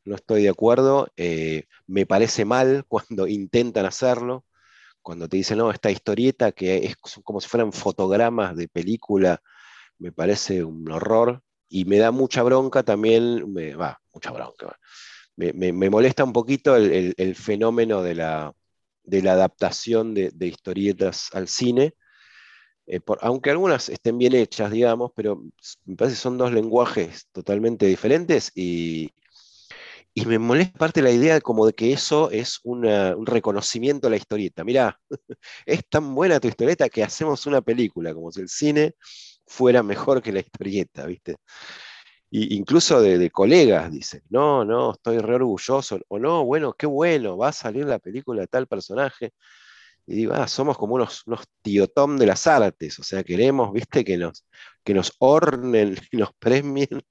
no 0.06 0.16
estoy 0.16 0.44
de 0.44 0.50
acuerdo. 0.50 1.08
Eh, 1.18 1.66
me 1.88 2.06
parece 2.06 2.46
mal 2.46 2.86
cuando 2.88 3.28
intentan 3.28 3.86
hacerlo, 3.86 4.46
cuando 5.02 5.28
te 5.28 5.38
dicen, 5.38 5.58
no, 5.58 5.72
esta 5.72 5.92
historieta 5.92 6.52
que 6.52 6.78
es 6.78 6.96
como 7.24 7.42
si 7.42 7.50
fueran 7.50 7.74
fotogramas 7.74 8.56
de 8.56 8.68
película, 8.68 9.42
me 10.02 10.12
parece 10.12 10.64
un 10.64 10.92
horror. 10.92 11.42
Y 11.70 11.86
me 11.86 12.00
da 12.00 12.12
mucha 12.12 12.44
bronca 12.44 12.84
también, 12.84 13.54
me, 13.54 13.76
va, 13.76 13.98
mucha 14.14 14.32
bronca. 14.32 14.78
Me, 15.38 15.72
molesta 15.90 16.26
un 16.26 16.34
poquito 16.34 16.76
el, 16.76 17.36
fenómeno 17.36 18.04
de 18.04 18.16
la, 18.16 18.54
de 19.04 19.22
la 19.22 19.34
adaptación 19.34 20.14
de, 20.14 20.34
historietas 20.46 21.30
al 21.32 21.48
cine, 21.48 21.96
eh, 22.88 23.00
aunque 23.22 23.52
algunas 23.52 23.88
estén 23.88 24.18
bien 24.18 24.36
hechas, 24.36 24.70
digamos, 24.70 25.12
pero 25.16 25.42
me 25.86 25.96
parece 25.96 26.18
que 26.18 26.22
son 26.22 26.38
dos 26.38 26.52
lenguajes 26.52 27.28
totalmente 27.32 27.86
diferentes 27.86 28.52
y, 28.54 29.10
y 30.14 30.26
me 30.26 30.40
molesta 30.40 30.78
parte 30.78 31.02
la 31.02 31.12
idea 31.12 31.40
como 31.40 31.66
de 31.66 31.74
que 31.74 31.94
eso 31.94 32.30
es 32.32 32.60
un 32.64 32.84
reconocimiento 33.26 34.08
a 34.08 34.10
la 34.10 34.18
historieta. 34.18 34.66
Mirá, 34.66 35.00
es 35.66 35.88
tan 35.88 36.14
buena 36.14 36.40
tu 36.42 36.50
historieta 36.50 36.90
que 36.90 37.04
hacemos 37.04 37.46
una 37.46 37.62
película, 37.62 38.14
como 38.14 38.30
si 38.32 38.42
el 38.42 38.50
cine 38.50 38.96
fuera 39.52 39.84
mejor 39.84 40.22
que 40.22 40.32
la 40.32 40.40
historieta, 40.40 41.06
¿viste? 41.06 41.36
Y 42.30 42.56
incluso 42.56 43.02
de, 43.02 43.30
colegas 43.30 43.92
dicen, 43.92 44.24
no, 44.30 44.64
no, 44.64 44.94
estoy 44.94 45.20
re 45.20 45.36
orgulloso, 45.36 46.00
o 46.08 46.20
no, 46.20 46.46
bueno, 46.46 46.74
qué 46.74 46.88
bueno, 46.88 47.38
va 47.38 47.50
a 47.50 47.54
salir 47.54 47.86
la 47.86 48.00
película 48.00 48.42
de 48.42 48.48
tal 48.48 48.68
personaje. 48.68 49.34
Y 50.08 50.16
digo, 50.16 50.34
ah, 50.34 50.48
somos 50.48 50.78
como 50.78 50.96
unos, 50.96 51.28
unos 51.28 51.42
tío 51.62 51.88
Tom 51.88 52.18
de 52.18 52.26
las 52.26 52.48
artes, 52.48 52.98
o 53.00 53.04
sea, 53.04 53.24
queremos, 53.24 53.74
viste, 53.74 54.06
que 54.06 54.18
nos, 54.18 54.46
que 54.84 54.94
nos 54.94 55.14
ornen 55.20 55.96
y 56.12 56.18
nos 56.18 56.32
premien 56.40 57.02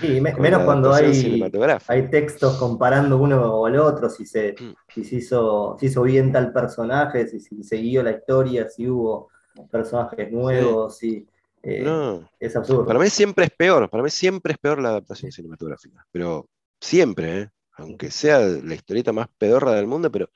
Sí, 0.00 0.20
menos 0.20 0.62
cuando 0.64 0.92
hay, 0.92 1.42
hay 1.88 2.10
textos 2.10 2.58
comparando 2.58 3.18
uno 3.18 3.64
al 3.64 3.76
otro, 3.78 4.10
si 4.10 4.26
se, 4.26 4.54
mm. 4.60 5.02
se, 5.02 5.16
hizo, 5.16 5.76
hizo 5.80 6.02
bien 6.02 6.32
tal 6.32 6.52
personaje, 6.52 7.26
si, 7.26 7.40
se 7.40 7.62
siguió 7.62 8.02
la 8.02 8.12
historia, 8.12 8.68
si 8.68 8.88
hubo 8.88 9.30
personajes 9.70 10.30
nuevos, 10.30 10.98
si, 10.98 11.26
eh, 11.64 12.20
es 12.38 12.56
absurdo. 12.56 12.86
Para 12.86 12.98
mí 12.98 13.08
siempre 13.08 13.46
es 13.46 13.50
peor, 13.50 13.88
para 13.88 14.02
mí 14.02 14.10
siempre 14.10 14.52
es 14.52 14.58
peor 14.58 14.80
la 14.80 14.90
adaptación 14.90 15.32
cinematográfica, 15.32 16.06
pero 16.12 16.48
siempre, 16.80 17.40
¿eh? 17.40 17.50
aunque 17.76 18.10
sea 18.10 18.38
la 18.38 18.74
historieta 18.74 19.12
más 19.12 19.28
pedorra 19.38 19.72
del 19.72 19.86
mundo, 19.86 20.10
pero 20.10 20.28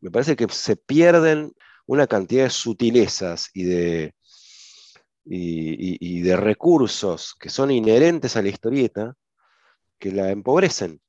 me 0.00 0.10
parece 0.10 0.36
que 0.36 0.46
se 0.50 0.76
pierden 0.76 1.52
una 1.86 2.06
cantidad 2.06 2.44
de 2.44 2.50
sutilezas 2.50 3.50
y 3.54 3.64
de, 3.64 4.14
y, 5.24 6.20
de 6.20 6.36
recursos 6.36 7.34
que 7.38 7.48
son 7.48 7.70
inherentes 7.70 8.36
a 8.36 8.42
la 8.42 8.48
historieta 8.48 9.14
que 9.98 10.12
la 10.12 10.30
empobrecen. 10.30 11.00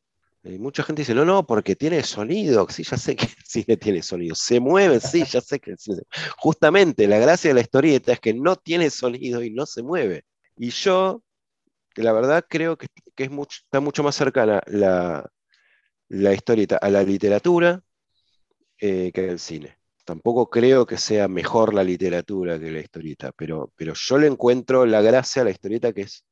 Y 0.43 0.59
mucha 0.59 0.83
gente 0.83 1.01
dice, 1.01 1.13
no, 1.13 1.25
no, 1.25 1.45
porque 1.45 1.75
tiene 1.75 2.03
sonido. 2.03 2.67
Sí, 2.69 2.83
ya 2.83 2.97
sé 2.97 3.15
que 3.15 3.25
el 3.37 3.43
cine 3.43 3.77
tiene 3.77 4.01
sonido. 4.01 4.35
Se 4.35 4.59
mueve, 4.59 4.99
sí, 4.99 5.23
ya 5.25 5.41
sé 5.41 5.59
que 5.59 5.71
el 5.71 5.77
cine. 5.77 6.03
Justamente 6.37 7.07
la 7.07 7.19
gracia 7.19 7.49
de 7.49 7.55
la 7.55 7.61
historieta 7.61 8.13
es 8.13 8.19
que 8.19 8.33
no 8.33 8.55
tiene 8.55 8.89
sonido 8.89 9.43
y 9.43 9.51
no 9.51 9.65
se 9.65 9.83
mueve. 9.83 10.23
Y 10.55 10.69
yo, 10.69 11.23
la 11.95 12.13
verdad, 12.13 12.45
creo 12.47 12.77
que, 12.77 12.87
es 13.17 13.31
mucho, 13.31 13.59
está 13.63 13.79
mucho 13.79 14.03
más 14.03 14.15
cercana 14.15 14.61
la, 14.67 15.29
la 16.09 16.33
historieta 16.33 16.77
a 16.77 16.89
la 16.89 17.03
literatura 17.03 17.83
eh, 18.79 19.11
que 19.13 19.29
al 19.31 19.39
cine. 19.39 19.77
Tampoco 20.05 20.49
creo 20.49 20.85
que 20.85 20.97
sea 20.97 21.27
mejor 21.27 21.73
la 21.73 21.83
literatura 21.83 22.59
que 22.59 22.71
la 22.71 22.79
historieta, 22.79 23.31
pero, 23.33 23.73
pero 23.75 23.93
yo 23.95 24.17
le 24.17 24.27
encuentro 24.27 24.85
la 24.85 25.01
gracia 25.01 25.41
a 25.41 25.45
la 25.45 25.51
historieta 25.51 25.91
que 25.93 26.01
es, 26.01 26.25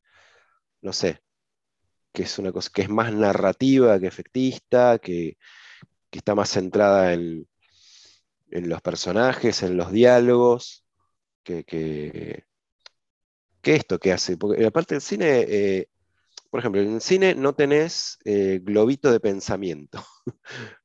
no 0.82 0.94
sé, 0.94 1.22
que 2.16 2.24
es 2.24 2.40
una 2.40 2.52
cosa 2.52 2.72
que 2.74 2.84
es 2.84 2.90
más 2.90 3.14
narrativa 3.14 4.00
que 4.00 4.08
efectista, 4.08 4.98
que, 5.00 5.38
está 6.12 6.34
más 6.34 6.50
centrada 6.50 7.14
en, 7.14 7.46
los 8.50 8.82
personajes, 8.82 9.64
en 9.64 9.76
los 9.76 9.92
diálogos, 9.92 10.86
que, 11.44 11.66
que, 11.66 12.46
esto 13.64 14.00
que 14.00 14.14
hace. 14.14 14.38
Porque 14.38 14.66
aparte 14.66 14.96
del 14.96 15.02
cine, 15.02 15.46
eh, 15.50 15.90
por 16.50 16.62
ejemplo, 16.62 16.82
en 16.82 16.94
el 16.96 17.02
cine 17.02 17.36
no 17.36 17.54
tenés 17.54 18.18
eh, 18.24 18.62
globito 18.64 19.12
de 19.12 19.20
pensamiento, 19.20 20.02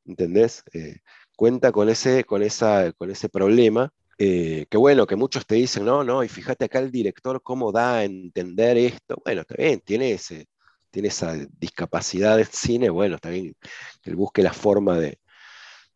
¿entendés? 0.04 0.64
Eh, 0.72 0.96
cuenta 1.36 1.70
con 1.70 1.88
ese, 1.88 2.24
con 2.24 2.42
esa, 2.42 2.92
con 2.94 3.10
ese 3.10 3.28
problema. 3.28 3.92
Eh, 4.18 4.66
que 4.68 4.76
bueno, 4.76 5.06
que 5.06 5.16
muchos 5.16 5.46
te 5.46 5.54
dicen, 5.54 5.84
no, 5.84 6.02
no, 6.04 6.24
y 6.24 6.28
fíjate 6.28 6.66
acá 6.66 6.80
el 6.80 6.90
director 6.90 7.40
cómo 7.42 7.70
da 7.72 7.98
a 7.98 8.04
entender 8.04 8.76
esto. 8.78 9.16
Bueno, 9.24 9.42
está 9.42 9.54
bien, 9.56 9.80
tiene, 9.80 10.12
ese, 10.12 10.48
tiene 10.90 11.08
esa 11.08 11.34
discapacidad 11.58 12.36
del 12.36 12.46
cine, 12.46 12.90
bueno, 12.90 13.16
está 13.16 13.30
bien 13.30 13.54
que 14.02 14.10
él 14.10 14.16
busque 14.16 14.42
la 14.42 14.52
forma 14.52 14.98
de, 14.98 15.18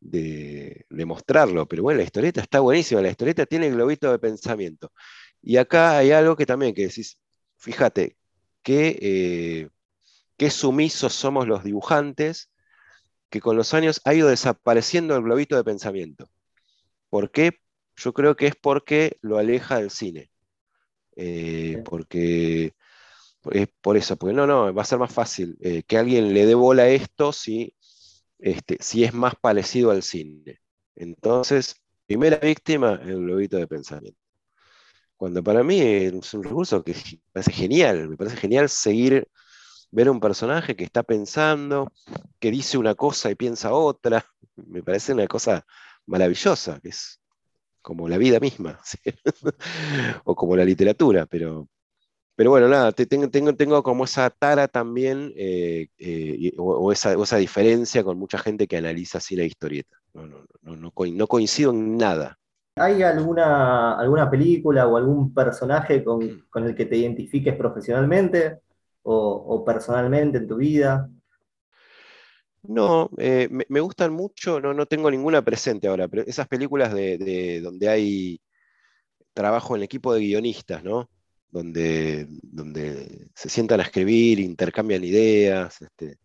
de, 0.00 1.04
mostrarlo, 1.06 1.66
pero 1.66 1.82
bueno, 1.82 1.98
la 1.98 2.04
historieta 2.04 2.40
está 2.40 2.60
buenísima, 2.60 3.00
la 3.00 3.10
historieta 3.10 3.46
tiene 3.46 3.70
globito 3.70 4.10
de 4.10 4.18
pensamiento. 4.18 4.92
Y 5.42 5.56
acá 5.56 5.98
hay 5.98 6.12
algo 6.12 6.36
que 6.36 6.46
también 6.46 6.74
que 6.74 6.86
decís, 6.86 7.18
fíjate, 7.56 8.16
que, 8.62 8.98
eh, 9.00 9.70
qué 10.36 10.50
sumisos 10.50 11.14
somos 11.14 11.46
los 11.48 11.64
dibujantes 11.64 12.50
que 13.30 13.40
con 13.40 13.56
los 13.56 13.74
años 13.74 14.00
ha 14.04 14.14
ido 14.14 14.28
desapareciendo 14.28 15.16
el 15.16 15.22
globito 15.22 15.56
de 15.56 15.64
pensamiento. 15.64 16.30
¿Por 17.10 17.30
qué? 17.30 17.60
Yo 17.96 18.12
creo 18.12 18.36
que 18.36 18.46
es 18.46 18.56
porque 18.56 19.18
lo 19.22 19.38
aleja 19.38 19.78
del 19.78 19.90
cine. 19.90 20.30
Eh, 21.16 21.82
porque 21.84 22.74
es 23.52 23.68
por 23.80 23.96
eso, 23.96 24.16
porque 24.16 24.34
no, 24.34 24.46
no, 24.46 24.72
va 24.72 24.82
a 24.82 24.84
ser 24.84 24.98
más 24.98 25.12
fácil 25.12 25.56
eh, 25.60 25.82
que 25.84 25.98
alguien 25.98 26.32
le 26.34 26.46
dé 26.46 26.54
bola 26.54 26.84
a 26.84 26.88
esto 26.88 27.32
si, 27.32 27.74
este, 28.38 28.78
si 28.80 29.04
es 29.04 29.14
más 29.14 29.34
parecido 29.36 29.90
al 29.90 30.02
cine. 30.02 30.60
Entonces, 30.96 31.76
primera 32.06 32.38
víctima, 32.38 33.00
el 33.04 33.16
globito 33.18 33.56
de 33.56 33.66
pensamiento. 33.66 34.18
Cuando 35.16 35.42
para 35.42 35.62
mí 35.62 35.80
es 35.80 36.34
un 36.34 36.42
recurso 36.42 36.82
que 36.84 36.92
me 36.92 37.20
parece 37.32 37.52
genial, 37.52 38.08
me 38.08 38.16
parece 38.16 38.36
genial 38.36 38.68
seguir, 38.68 39.28
ver 39.90 40.10
un 40.10 40.20
personaje 40.20 40.76
que 40.76 40.84
está 40.84 41.02
pensando, 41.02 41.92
que 42.40 42.50
dice 42.50 42.78
una 42.78 42.94
cosa 42.94 43.30
y 43.30 43.34
piensa 43.34 43.72
otra, 43.72 44.26
me 44.56 44.82
parece 44.82 45.12
una 45.12 45.26
cosa 45.26 45.64
maravillosa, 46.06 46.80
que 46.80 46.90
es 46.90 47.20
como 47.80 48.08
la 48.08 48.18
vida 48.18 48.40
misma, 48.40 48.80
o 50.24 50.34
como 50.34 50.56
la 50.56 50.64
literatura, 50.64 51.26
pero, 51.26 51.68
pero 52.36 52.50
bueno, 52.50 52.68
nada, 52.68 52.92
tengo, 52.92 53.28
tengo, 53.30 53.54
tengo, 53.54 53.82
como 53.82 54.04
esa 54.04 54.28
tara 54.30 54.66
también, 54.66 55.32
eh, 55.36 55.88
eh, 55.98 56.52
o, 56.56 56.90
esa, 56.90 57.36
diferencia 57.36 58.02
con 58.02 58.18
mucha 58.18 58.38
gente 58.38 58.66
que 58.66 58.76
analiza 58.76 59.18
así 59.18 59.36
la 59.36 59.44
historieta. 59.44 59.96
No, 60.12 60.26
no, 60.26 60.44
no, 60.62 60.76
no, 60.76 61.26
coincido 61.26 61.70
en 61.70 61.96
nada. 61.96 62.38
¿Hay 62.76 63.02
alguna, 63.02 63.96
alguna 63.96 64.28
película 64.28 64.86
o 64.88 64.96
algún 64.96 65.32
personaje 65.32 66.02
con, 66.02 66.24
mm. 66.24 66.44
con 66.50 66.64
el 66.64 66.74
que 66.74 66.86
te 66.86 66.96
identifiques 66.96 67.54
profesionalmente 67.54 68.58
o, 69.04 69.64
personalmente 69.64 70.38
en 70.38 70.48
tu 70.48 70.56
vida? 70.56 71.08
No, 72.62 73.10
eh, 73.18 73.48
me, 73.50 73.80
gustan 73.80 74.12
mucho, 74.12 74.60
no, 74.60 74.72
no 74.72 74.86
tengo 74.86 75.10
ninguna 75.10 75.42
presente 75.42 75.86
ahora, 75.86 76.08
pero 76.08 76.22
esas 76.26 76.48
películas 76.48 76.94
de, 76.94 77.60
donde 77.62 77.88
hay 77.88 78.40
trabajo 79.34 79.76
en 79.76 79.82
equipo 79.82 80.14
de 80.14 80.20
guionistas, 80.20 80.82
¿no? 80.82 81.10
Donde, 81.54 82.26
donde 82.42 83.30
se 83.36 83.48
sientan 83.48 83.78
a 83.78 83.84
escribir, 83.84 84.40
intercambian 84.40 85.04
ideas, 85.04 85.80
este, 85.82 86.18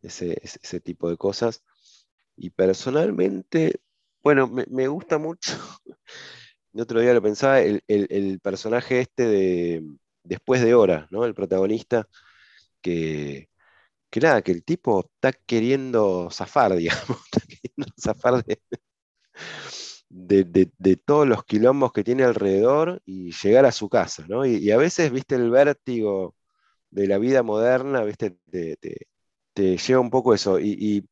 ese, 0.00 0.80
tipo 0.80 1.10
de 1.10 1.18
cosas. 1.18 1.62
Y 2.36 2.48
personalmente, 2.50 3.80
bueno, 4.22 4.48
me, 4.48 4.88
gusta 4.88 5.18
mucho, 5.18 5.52
el 6.72 6.80
otro 6.80 7.00
día 7.00 7.12
lo 7.12 7.20
pensaba, 7.20 7.60
el, 7.60 8.40
personaje 8.42 9.00
este 9.00 9.26
de 9.26 9.84
Después 10.24 10.62
de 10.62 10.74
Hora, 10.74 11.06
¿no? 11.10 11.26
El 11.26 11.34
protagonista 11.34 12.08
que, 12.80 13.50
que 14.10 14.20
nada, 14.20 14.42
que 14.42 14.52
el 14.52 14.64
tipo 14.64 15.10
está 15.14 15.32
queriendo 15.32 16.30
zafar, 16.30 16.74
digamos, 16.76 17.18
está 17.26 17.40
queriendo 17.46 17.92
zafar 18.00 18.44
de, 18.44 18.58
de, 20.12 20.96
todos 21.04 21.26
los 21.26 21.44
quilombos 21.44 21.92
que 21.92 22.04
tiene 22.04 22.24
alrededor 22.24 23.02
y 23.06 23.32
llegar 23.32 23.64
a 23.66 23.72
su 23.72 23.88
casa, 23.88 24.24
¿no? 24.28 24.44
Y, 24.46 24.70
a 24.70 24.76
veces, 24.76 25.10
viste, 25.12 25.34
el 25.36 25.50
vértigo 25.50 26.36
de 26.90 27.08
la 27.08 27.18
vida 27.18 27.42
moderna, 27.42 28.04
viste, 28.04 28.36
te, 28.50 28.76
te, 29.54 29.76
lleva 29.78 30.00
un 30.00 30.10
poco 30.10 30.34
eso. 30.34 30.58
Y, 30.60 31.08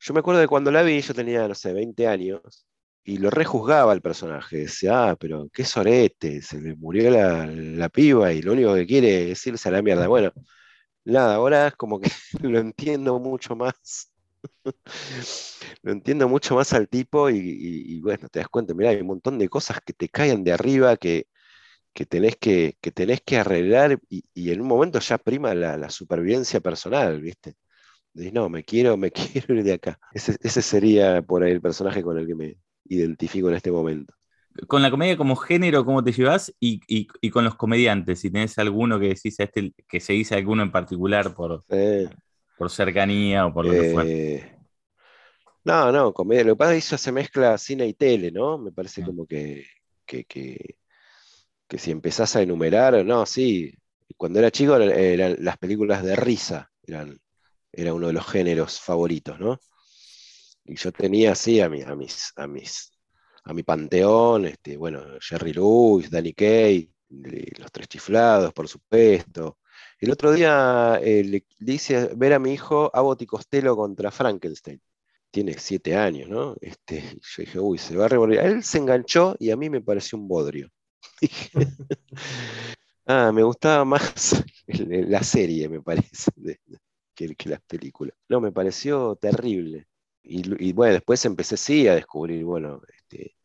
yo 0.00 0.14
me 0.14 0.20
acuerdo 0.20 0.40
de 0.40 0.48
cuando 0.48 0.70
la 0.72 0.82
vi, 0.82 1.00
yo 1.00 1.14
tenía, 1.14 1.46
no 1.48 1.54
sé, 1.54 1.72
20 1.72 2.08
años, 2.08 2.66
y 3.04 3.18
lo 3.18 3.30
rejuzgaba 3.30 3.92
el 3.92 4.02
personaje. 4.02 4.58
Decía, 4.58 5.10
ah, 5.10 5.16
pero 5.16 5.48
qué 5.52 5.64
sorete, 5.64 6.42
se 6.42 6.60
le 6.60 6.74
murió 6.76 7.10
la, 7.10 7.46
la 7.46 7.88
piba 7.88 8.32
y 8.32 8.42
lo 8.42 8.52
único 8.52 8.74
que 8.74 8.86
quiere 8.86 9.32
es 9.32 9.46
irse 9.46 9.68
a 9.68 9.72
la 9.72 9.82
mierda. 9.82 10.08
Bueno, 10.08 10.32
nada, 11.04 11.36
ahora 11.36 11.68
es 11.68 11.76
como 11.76 12.00
que 12.00 12.10
lo 12.42 12.58
entiendo 12.60 13.18
mucho 13.20 13.56
más. 13.56 14.11
Lo 15.82 15.92
entiendo 15.92 16.28
mucho 16.28 16.54
más 16.54 16.72
al 16.72 16.88
tipo 16.88 17.30
y, 17.30 18.00
bueno, 18.00 18.28
te 18.28 18.40
das 18.40 18.48
cuenta, 18.48 18.74
mira, 18.74 18.90
hay 18.90 19.00
un 19.00 19.06
montón 19.06 19.38
de 19.38 19.48
cosas 19.48 19.78
que 19.84 19.92
te 19.92 20.08
caen 20.08 20.44
de 20.44 20.52
arriba 20.52 20.96
que, 20.96 21.26
tenés, 22.08 22.36
que, 22.36 22.76
tenés 22.94 23.20
que 23.22 23.38
arreglar 23.38 23.98
y, 24.08 24.50
en 24.50 24.60
un 24.60 24.68
momento 24.68 24.98
ya 25.00 25.18
prima 25.18 25.54
la, 25.54 25.90
supervivencia 25.90 26.60
personal, 26.60 27.20
¿viste? 27.20 27.54
Dices, 28.14 28.32
no, 28.32 28.48
me 28.48 28.64
quiero, 28.64 28.96
me 28.96 29.10
quiero 29.42 29.54
ir 29.54 29.64
de 29.64 29.74
acá. 29.74 29.98
Ese, 30.12 30.36
ese 30.40 30.62
sería 30.62 31.22
por 31.22 31.42
ahí 31.42 31.52
el 31.52 31.62
personaje 31.62 32.02
con 32.02 32.18
el 32.18 32.26
que 32.26 32.34
me 32.34 32.56
identifico 32.84 33.48
en 33.48 33.56
este 33.56 33.72
momento 33.72 34.14
con 34.66 34.82
la 34.82 34.90
comedia 34.90 35.16
como 35.16 35.36
género, 35.36 35.84
¿cómo 35.84 36.02
te 36.04 36.12
llevas? 36.12 36.54
Y, 36.60 37.06
con 37.30 37.44
los 37.44 37.54
comediantes, 37.54 38.20
si 38.20 38.30
tenés 38.30 38.58
alguno 38.58 38.98
que 38.98 39.08
decís 39.08 39.38
este, 39.38 39.72
que 39.88 40.00
se 40.00 40.12
dice 40.12 40.34
alguno 40.34 40.62
en 40.62 40.72
particular 40.72 41.34
por, 41.34 41.64
por 42.62 42.70
cercanía 42.70 43.46
o 43.46 43.52
por 43.52 43.66
lo 43.66 43.72
que 43.72 43.92
fue. 43.92 44.04
Eh, 44.06 44.58
no, 45.64 45.90
no, 45.90 46.12
comedia. 46.14 46.44
Lo 46.44 46.54
que 46.54 46.58
pasa 46.58 46.74
es 46.76 46.84
que 46.84 46.94
eso 46.94 46.98
se 46.98 47.10
mezcla 47.10 47.58
cine 47.58 47.88
y 47.88 47.94
tele, 47.94 48.30
¿no? 48.30 48.56
Me 48.56 48.70
parece 48.70 49.02
como 49.02 49.26
que, 49.26 49.66
que, 50.06 50.76
si 51.76 51.90
empezás 51.90 52.36
a 52.36 52.42
enumerar, 52.42 53.04
no, 53.04 53.26
sí. 53.26 53.74
Cuando 54.16 54.38
era 54.38 54.52
chico 54.52 54.76
eran, 54.76 55.36
las 55.40 55.58
películas 55.58 56.04
de 56.04 56.14
risa, 56.14 56.70
eran, 56.84 57.18
era 57.72 57.94
uno 57.94 58.06
de 58.06 58.12
los 58.12 58.30
géneros 58.30 58.80
favoritos, 58.80 59.40
¿no? 59.40 59.58
Y 60.64 60.76
yo 60.76 60.92
tenía 60.92 61.32
así 61.32 61.60
a, 61.60 61.66
a, 61.66 61.96
mis, 61.96 62.32
a 62.36 62.46
mis 62.46 62.92
a 63.42 63.52
mi 63.52 63.64
panteón, 63.64 64.46
este, 64.46 64.76
bueno, 64.76 65.02
Jerry 65.20 65.52
Lewis, 65.52 66.08
Danny 66.08 66.32
Kaye, 66.32 66.88
Los 67.58 67.72
Tres 67.72 67.88
Chiflados, 67.88 68.52
por 68.52 68.68
supuesto. 68.68 69.58
El 70.02 70.10
otro 70.10 70.32
día 70.32 70.98
eh, 71.00 71.22
le, 71.22 71.44
hice 71.60 72.10
ver 72.16 72.32
a 72.32 72.40
mi 72.40 72.52
hijo 72.52 72.90
Abbott 72.92 73.22
y 73.22 73.26
Costello 73.26 73.76
contra 73.76 74.10
Frankenstein. 74.10 74.82
Tiene 75.30 75.54
siete 75.56 75.94
años, 75.94 76.28
¿no? 76.28 76.56
Este, 76.60 77.00
yo 77.36 77.42
dije, 77.42 77.60
uy, 77.60 77.78
se 77.78 77.96
va 77.96 78.06
a 78.06 78.08
revolver. 78.08 78.44
Él 78.44 78.64
se 78.64 78.78
enganchó 78.78 79.36
y 79.38 79.52
a 79.52 79.56
mí 79.56 79.70
me 79.70 79.80
pareció 79.80 80.18
un 80.18 80.26
bodrio. 80.26 80.70
ah, 83.06 83.30
me 83.32 83.44
gustaba 83.44 83.84
más 83.84 84.44
la 84.66 85.22
serie, 85.22 85.68
me 85.68 85.80
parece, 85.80 86.32
que, 87.14 87.36
que 87.36 87.48
las 87.48 87.60
películas. 87.60 88.16
No, 88.28 88.40
me 88.40 88.50
pareció 88.50 89.14
terrible. 89.14 89.86
Y, 90.24 90.72
bueno, 90.72 90.94
después 90.94 91.24
empecé 91.24 91.56
sí 91.56 91.86
a 91.86 91.94
descubrir, 91.94 92.44
bueno, 92.44 92.82
este, 92.92 93.36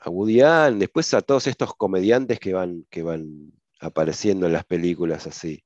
a 0.00 0.10
Woody 0.10 0.42
Allen, 0.42 0.78
después 0.78 1.14
a 1.14 1.22
todos 1.22 1.46
estos 1.46 1.74
comediantes 1.74 2.38
que 2.38 2.52
van, 2.52 2.84
que 2.90 3.02
van 3.02 3.50
apareciendo 3.80 4.46
en 4.46 4.52
las 4.52 4.66
películas 4.66 5.26
así, 5.26 5.62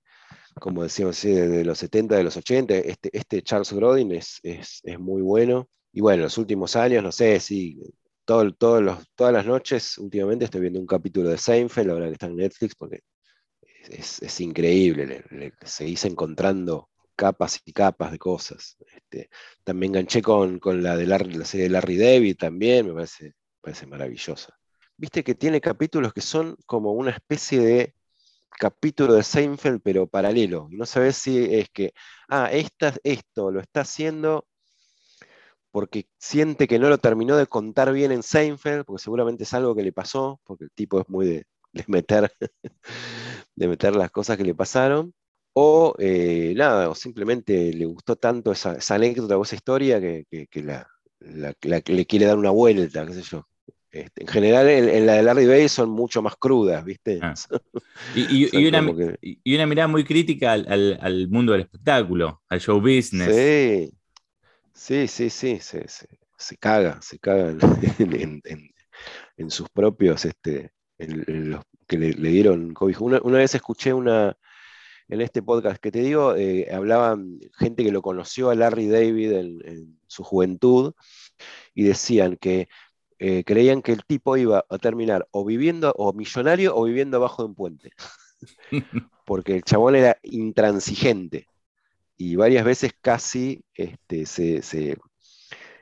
como 0.58 0.82
decíamos, 0.82 1.20
desde 1.22 1.64
los 1.64 1.78
70, 1.78 2.16
de 2.16 2.24
los 2.24 2.36
80, 2.36 2.74
este, 2.74 3.10
este 3.12 3.42
Charles 3.42 3.72
Grodin 3.72 4.12
es, 4.12 4.40
es, 4.42 4.82
muy 4.98 5.22
bueno. 5.22 5.68
Y 5.92 6.00
bueno, 6.00 6.16
en 6.16 6.22
los 6.24 6.38
últimos 6.38 6.76
años, 6.76 7.02
no 7.02 7.12
sé, 7.12 7.40
sí, 7.40 7.80
todo, 8.24 8.80
los, 8.80 8.98
todas 9.14 9.32
las 9.32 9.46
noches 9.46 9.98
últimamente 9.98 10.44
estoy 10.44 10.60
viendo 10.60 10.80
un 10.80 10.86
capítulo 10.86 11.30
de 11.30 11.38
Seinfeld, 11.38 11.90
ahora 11.90 12.06
que 12.06 12.12
está 12.12 12.26
en 12.26 12.36
Netflix, 12.36 12.74
porque 12.74 13.00
es, 13.88 14.40
increíble, 14.40 15.24
le, 15.30 15.52
seguís 15.62 16.04
encontrando 16.04 16.90
capas 17.16 17.60
y 17.64 17.72
capas 17.72 18.12
de 18.12 18.18
cosas. 18.18 18.76
Este, 18.94 19.30
también 19.64 19.92
enganché 19.92 20.22
con, 20.22 20.60
la 20.82 20.96
de 20.96 21.06
la 21.06 21.44
serie 21.44 21.64
de 21.64 21.70
Larry 21.70 21.96
David 21.96 22.36
también, 22.36 22.86
me 22.86 22.94
parece, 22.94 23.34
parece 23.60 23.86
maravillosa. 23.86 24.56
Viste 24.96 25.24
que 25.24 25.34
tiene 25.34 25.60
capítulos 25.60 26.12
que 26.12 26.20
son 26.20 26.56
como 26.66 26.92
una 26.92 27.10
especie 27.10 27.60
de 27.60 27.94
capítulo 28.60 29.14
de 29.14 29.22
Seinfeld, 29.24 29.80
pero 29.82 30.06
paralelo. 30.06 30.68
Y 30.70 30.76
no 30.76 30.86
sabes 30.86 31.16
si 31.16 31.38
es 31.54 31.70
que, 31.70 31.92
ah, 32.28 32.50
esta, 32.52 32.94
esto 33.04 33.50
lo 33.50 33.60
está 33.60 33.80
haciendo 33.82 34.46
porque 35.70 36.08
siente 36.18 36.68
que 36.68 36.78
no 36.78 36.88
lo 36.88 36.98
terminó 36.98 37.36
de 37.36 37.46
contar 37.46 37.92
bien 37.92 38.12
en 38.12 38.22
Seinfeld, 38.22 38.84
porque 38.84 39.02
seguramente 39.02 39.44
es 39.44 39.54
algo 39.54 39.74
que 39.74 39.82
le 39.82 39.92
pasó, 39.92 40.40
porque 40.44 40.64
el 40.64 40.72
tipo 40.72 41.00
es 41.00 41.08
muy 41.08 41.26
de, 41.26 41.46
meter, 41.86 42.30
de 43.56 43.68
meter 43.68 43.96
las 43.96 44.10
cosas 44.10 44.36
que 44.36 44.44
le 44.44 44.54
pasaron, 44.54 45.14
o 45.54 45.94
eh, 45.98 46.54
nada, 46.56 46.90
o 46.90 46.94
simplemente 46.94 47.72
le 47.72 47.86
gustó 47.86 48.16
tanto 48.16 48.52
esa, 48.52 48.76
anécdota 48.94 49.38
o 49.38 49.42
esa 49.42 49.56
historia 49.56 50.00
que, 50.00 50.26
le 51.20 52.06
quiere 52.06 52.26
dar 52.26 52.38
una 52.38 52.50
vuelta, 52.50 53.06
qué 53.06 53.14
sé 53.14 53.22
yo. 53.22 53.46
Este, 53.90 54.22
en 54.22 54.28
general, 54.28 54.68
en, 54.68 55.04
la 55.04 55.14
de 55.14 55.22
Larry 55.24 55.46
Bay 55.46 55.68
son 55.68 55.90
mucho 55.90 56.22
más 56.22 56.36
crudas, 56.36 56.84
¿viste? 56.84 57.18
Ah. 57.22 57.34
Y, 58.14 58.66
una, 58.66 59.66
mirada 59.66 59.88
muy 59.88 60.04
crítica 60.04 60.52
al, 60.52 61.28
mundo 61.28 61.52
del 61.52 61.62
espectáculo, 61.62 62.40
al 62.48 62.60
show 62.60 62.80
business. 62.80 63.90
Sí, 64.72 65.08
sí, 65.08 65.30
sí, 65.30 65.30
sí, 65.30 65.58
se, 65.60 66.56
caga, 66.56 67.02
se 67.02 67.18
caga 67.18 67.50
en, 67.50 67.60
sus 69.50 69.68
propios, 69.70 70.24
este, 70.24 70.70
en, 70.98 71.50
los 71.50 71.64
que 71.86 71.98
le, 71.98 72.12
dieron 72.12 72.72
cobijo. 72.72 73.04
una, 73.04 73.38
vez 73.38 73.54
escuché 73.54 73.92
una, 73.92 74.36
en 75.08 75.20
este 75.20 75.42
podcast 75.42 75.82
que 75.82 75.90
te 75.90 76.00
digo, 76.00 76.36
eh, 76.36 76.68
hablaban 76.72 77.40
gente 77.58 77.84
que 77.84 77.92
lo 77.92 78.00
conoció 78.00 78.50
a 78.50 78.54
Larry 78.54 78.86
David 78.86 79.32
en, 79.32 79.98
su 80.06 80.24
juventud 80.24 80.94
y 81.74 81.84
decían 81.84 82.36
que 82.36 82.68
eh, 83.20 83.44
creían 83.44 83.82
que 83.82 83.92
el 83.92 84.04
tipo 84.04 84.36
iba 84.36 84.64
a 84.68 84.78
terminar 84.78 85.28
o 85.30 85.44
viviendo, 85.44 85.92
o 85.96 86.12
millonario, 86.12 86.74
o 86.76 86.84
viviendo 86.84 87.18
abajo 87.18 87.42
de 87.42 87.48
un 87.50 87.54
puente. 87.54 87.90
Porque 89.24 89.54
el 89.56 89.62
chabón 89.62 89.94
era 89.94 90.18
intransigente 90.22 91.46
y 92.16 92.34
varias 92.34 92.64
veces 92.64 92.92
casi 93.00 93.62
este, 93.74 94.26
se, 94.26 94.98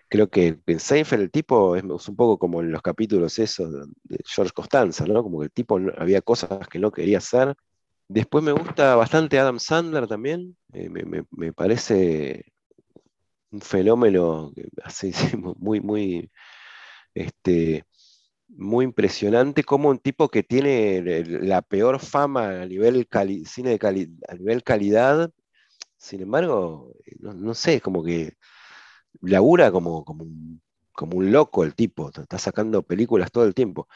creo 0.08 0.28
que 0.28 0.58
en 0.66 0.80
Seinfeld 0.80 1.22
el 1.22 1.30
tipo 1.30 1.74
es 1.76 1.84
un 1.84 2.16
poco 2.16 2.38
como 2.38 2.60
en 2.60 2.70
los 2.70 2.82
capítulos 2.82 3.38
esos 3.38 3.72
de 4.04 4.18
George 4.26 4.52
Costanza, 4.52 5.06
¿no? 5.06 5.22
Como 5.22 5.40
que 5.40 5.46
el 5.46 5.52
tipo 5.52 5.80
había 5.96 6.20
cosas 6.20 6.68
que 6.68 6.78
no 6.78 6.90
quería 6.92 7.18
hacer 7.18 7.56
Después 8.08 8.42
me 8.42 8.52
gusta 8.52 8.96
bastante 8.96 9.38
Adam 9.38 9.58
Sandler 9.58 10.06
también. 10.06 10.56
Eh, 10.72 10.88
me, 10.88 11.52
parece 11.52 12.52
un 13.50 13.60
fenómeno 13.60 14.52
así, 14.82 15.12
muy, 15.58 15.80
muy, 15.80 16.30
este, 17.20 17.84
muy 18.48 18.84
impresionante 18.84 19.64
como 19.64 19.90
un 19.90 19.98
tipo 19.98 20.28
que 20.28 20.42
tiene 20.42 21.02
la 21.24 21.62
peor 21.62 22.00
fama 22.00 22.62
a 22.62 22.66
nivel 22.66 23.08
cine 23.46 23.78
de 23.78 24.08
a 24.28 24.34
nivel 24.34 24.62
calidad, 24.64 25.30
sin 25.98 26.22
embargo, 26.22 26.92
no, 27.20 27.54
sé, 27.54 27.80
como 27.80 28.04
que 28.04 28.34
labura 29.22 29.72
como, 29.72 30.04
como, 30.04 30.24
un, 30.24 30.62
como 30.92 31.18
un 31.18 31.32
loco 31.32 31.64
el 31.64 31.74
tipo, 31.74 32.10
está 32.10 32.38
sacando 32.38 32.82
películas 32.82 33.32
todo 33.32 33.44
el 33.44 33.54
tiempo. 33.54 33.88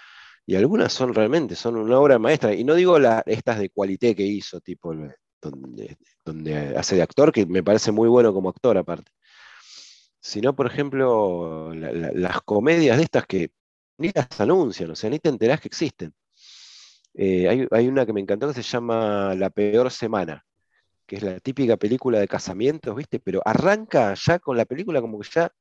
Y 0.47 0.57
algunas 0.57 0.93
son 0.93 1.15
realmente, 1.15 1.55
son 1.57 1.77
una 1.77 1.99
obra 2.01 2.19
maestra. 2.19 2.55
Y 2.55 2.65
no 2.65 2.75
digo 2.75 2.99
la, 2.99 3.23
estas 3.27 3.59
de 3.61 3.71
cualité 3.71 4.15
que 4.17 4.25
hizo, 4.25 4.61
tipo, 4.61 4.95
donde, 5.41 5.97
donde 6.25 6.77
hace 6.77 6.97
de 6.97 7.03
actor, 7.03 7.33
que 7.33 7.47
me 7.47 7.63
parece 7.63 7.93
muy 7.93 8.09
bueno 8.09 8.33
como 8.35 8.49
actor 8.51 8.77
aparte. 8.79 9.13
Sino, 10.23 10.55
por 10.55 10.67
ejemplo, 10.67 11.75
las 11.75 12.43
comedias 12.43 12.97
de 12.97 13.03
estas 13.03 13.27
que 13.27 13.51
ni 13.99 14.13
las 14.15 14.41
anuncian, 14.41 14.91
o 14.93 14.95
sea, 14.95 15.11
ni 15.11 15.19
te 15.19 15.29
enterás 15.29 15.61
que 15.61 15.67
existen. 15.69 16.15
Eh, 17.15 17.49
hay, 17.49 17.67
hay, 17.73 17.89
una 17.89 18.07
que 18.07 18.13
me 18.13 18.21
encantó 18.21 18.47
que 18.49 18.55
se 18.55 18.63
llama 18.63 19.35
La 19.35 19.51
Peor 19.51 19.91
Semana, 19.91 20.45
que 21.07 21.17
es 21.17 21.23
la 21.25 21.41
típica 21.41 21.77
película 21.77 22.21
de 22.21 22.29
casamientos, 22.29 22.95
¿viste? 22.95 23.19
Pero 23.19 23.43
arranca 23.45 24.15
ya 24.15 24.39
con 24.39 24.57
la 24.57 24.65
película 24.65 25.01
como 25.01 25.19
que 25.19 25.29
ya 25.29 25.53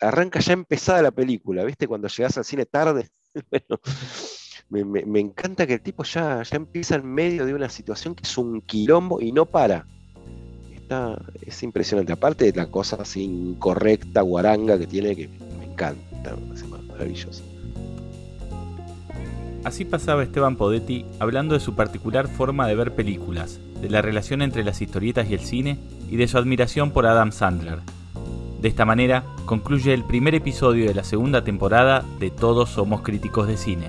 arranca 0.00 0.38
ya 0.38 0.52
empezada 0.52 1.02
la 1.02 1.10
película, 1.10 1.64
¿viste? 1.64 1.88
Cuando 1.88 2.06
llegas 2.08 2.38
al 2.38 2.44
cine 2.44 2.64
tarde. 2.64 3.08
bueno, 3.50 3.80
me, 4.68 5.20
encanta 5.20 5.66
que 5.66 5.74
el 5.74 5.82
tipo 5.82 6.04
ya, 6.04 6.44
ya 6.44 6.56
empieza 6.56 6.94
en 6.94 7.06
medio 7.06 7.44
de 7.44 7.54
una 7.54 7.68
situación 7.68 8.14
que 8.14 8.22
es 8.22 8.38
un 8.38 8.60
quilombo 8.62 9.20
y 9.20 9.32
no 9.32 9.46
para. 9.46 9.84
Es 11.40 11.62
impresionante. 11.62 12.12
Aparte 12.12 12.50
de 12.50 12.58
la 12.58 12.66
cosa 12.66 12.96
así 13.00 13.22
incorrecta, 13.22 14.22
guaranga 14.22 14.78
que 14.78 14.86
tiene, 14.86 15.14
que 15.14 15.28
me 15.58 15.66
encanta, 15.66 16.34
maravilloso. 16.90 17.42
Así 19.64 19.84
pasaba 19.84 20.22
Esteban 20.22 20.56
Podetti 20.56 21.04
hablando 21.18 21.54
de 21.54 21.60
su 21.60 21.74
particular 21.74 22.28
forma 22.28 22.66
de 22.66 22.74
ver 22.74 22.94
películas, 22.94 23.60
de 23.82 23.90
la 23.90 24.02
relación 24.02 24.40
entre 24.40 24.64
las 24.64 24.80
historietas 24.80 25.28
y 25.28 25.34
el 25.34 25.40
cine 25.40 25.78
y 26.10 26.16
de 26.16 26.28
su 26.28 26.38
admiración 26.38 26.90
por 26.90 27.06
Adam 27.06 27.32
Sandler. 27.32 27.80
De 28.60 28.68
esta 28.68 28.84
manera 28.84 29.24
concluye 29.46 29.92
el 29.94 30.04
primer 30.04 30.34
episodio 30.34 30.86
de 30.86 30.94
la 30.94 31.04
segunda 31.04 31.44
temporada 31.44 32.04
de 32.18 32.30
Todos 32.30 32.70
Somos 32.70 33.02
Críticos 33.02 33.46
de 33.46 33.56
Cine. 33.56 33.88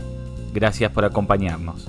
Gracias 0.54 0.92
por 0.92 1.06
acompañarnos. 1.06 1.88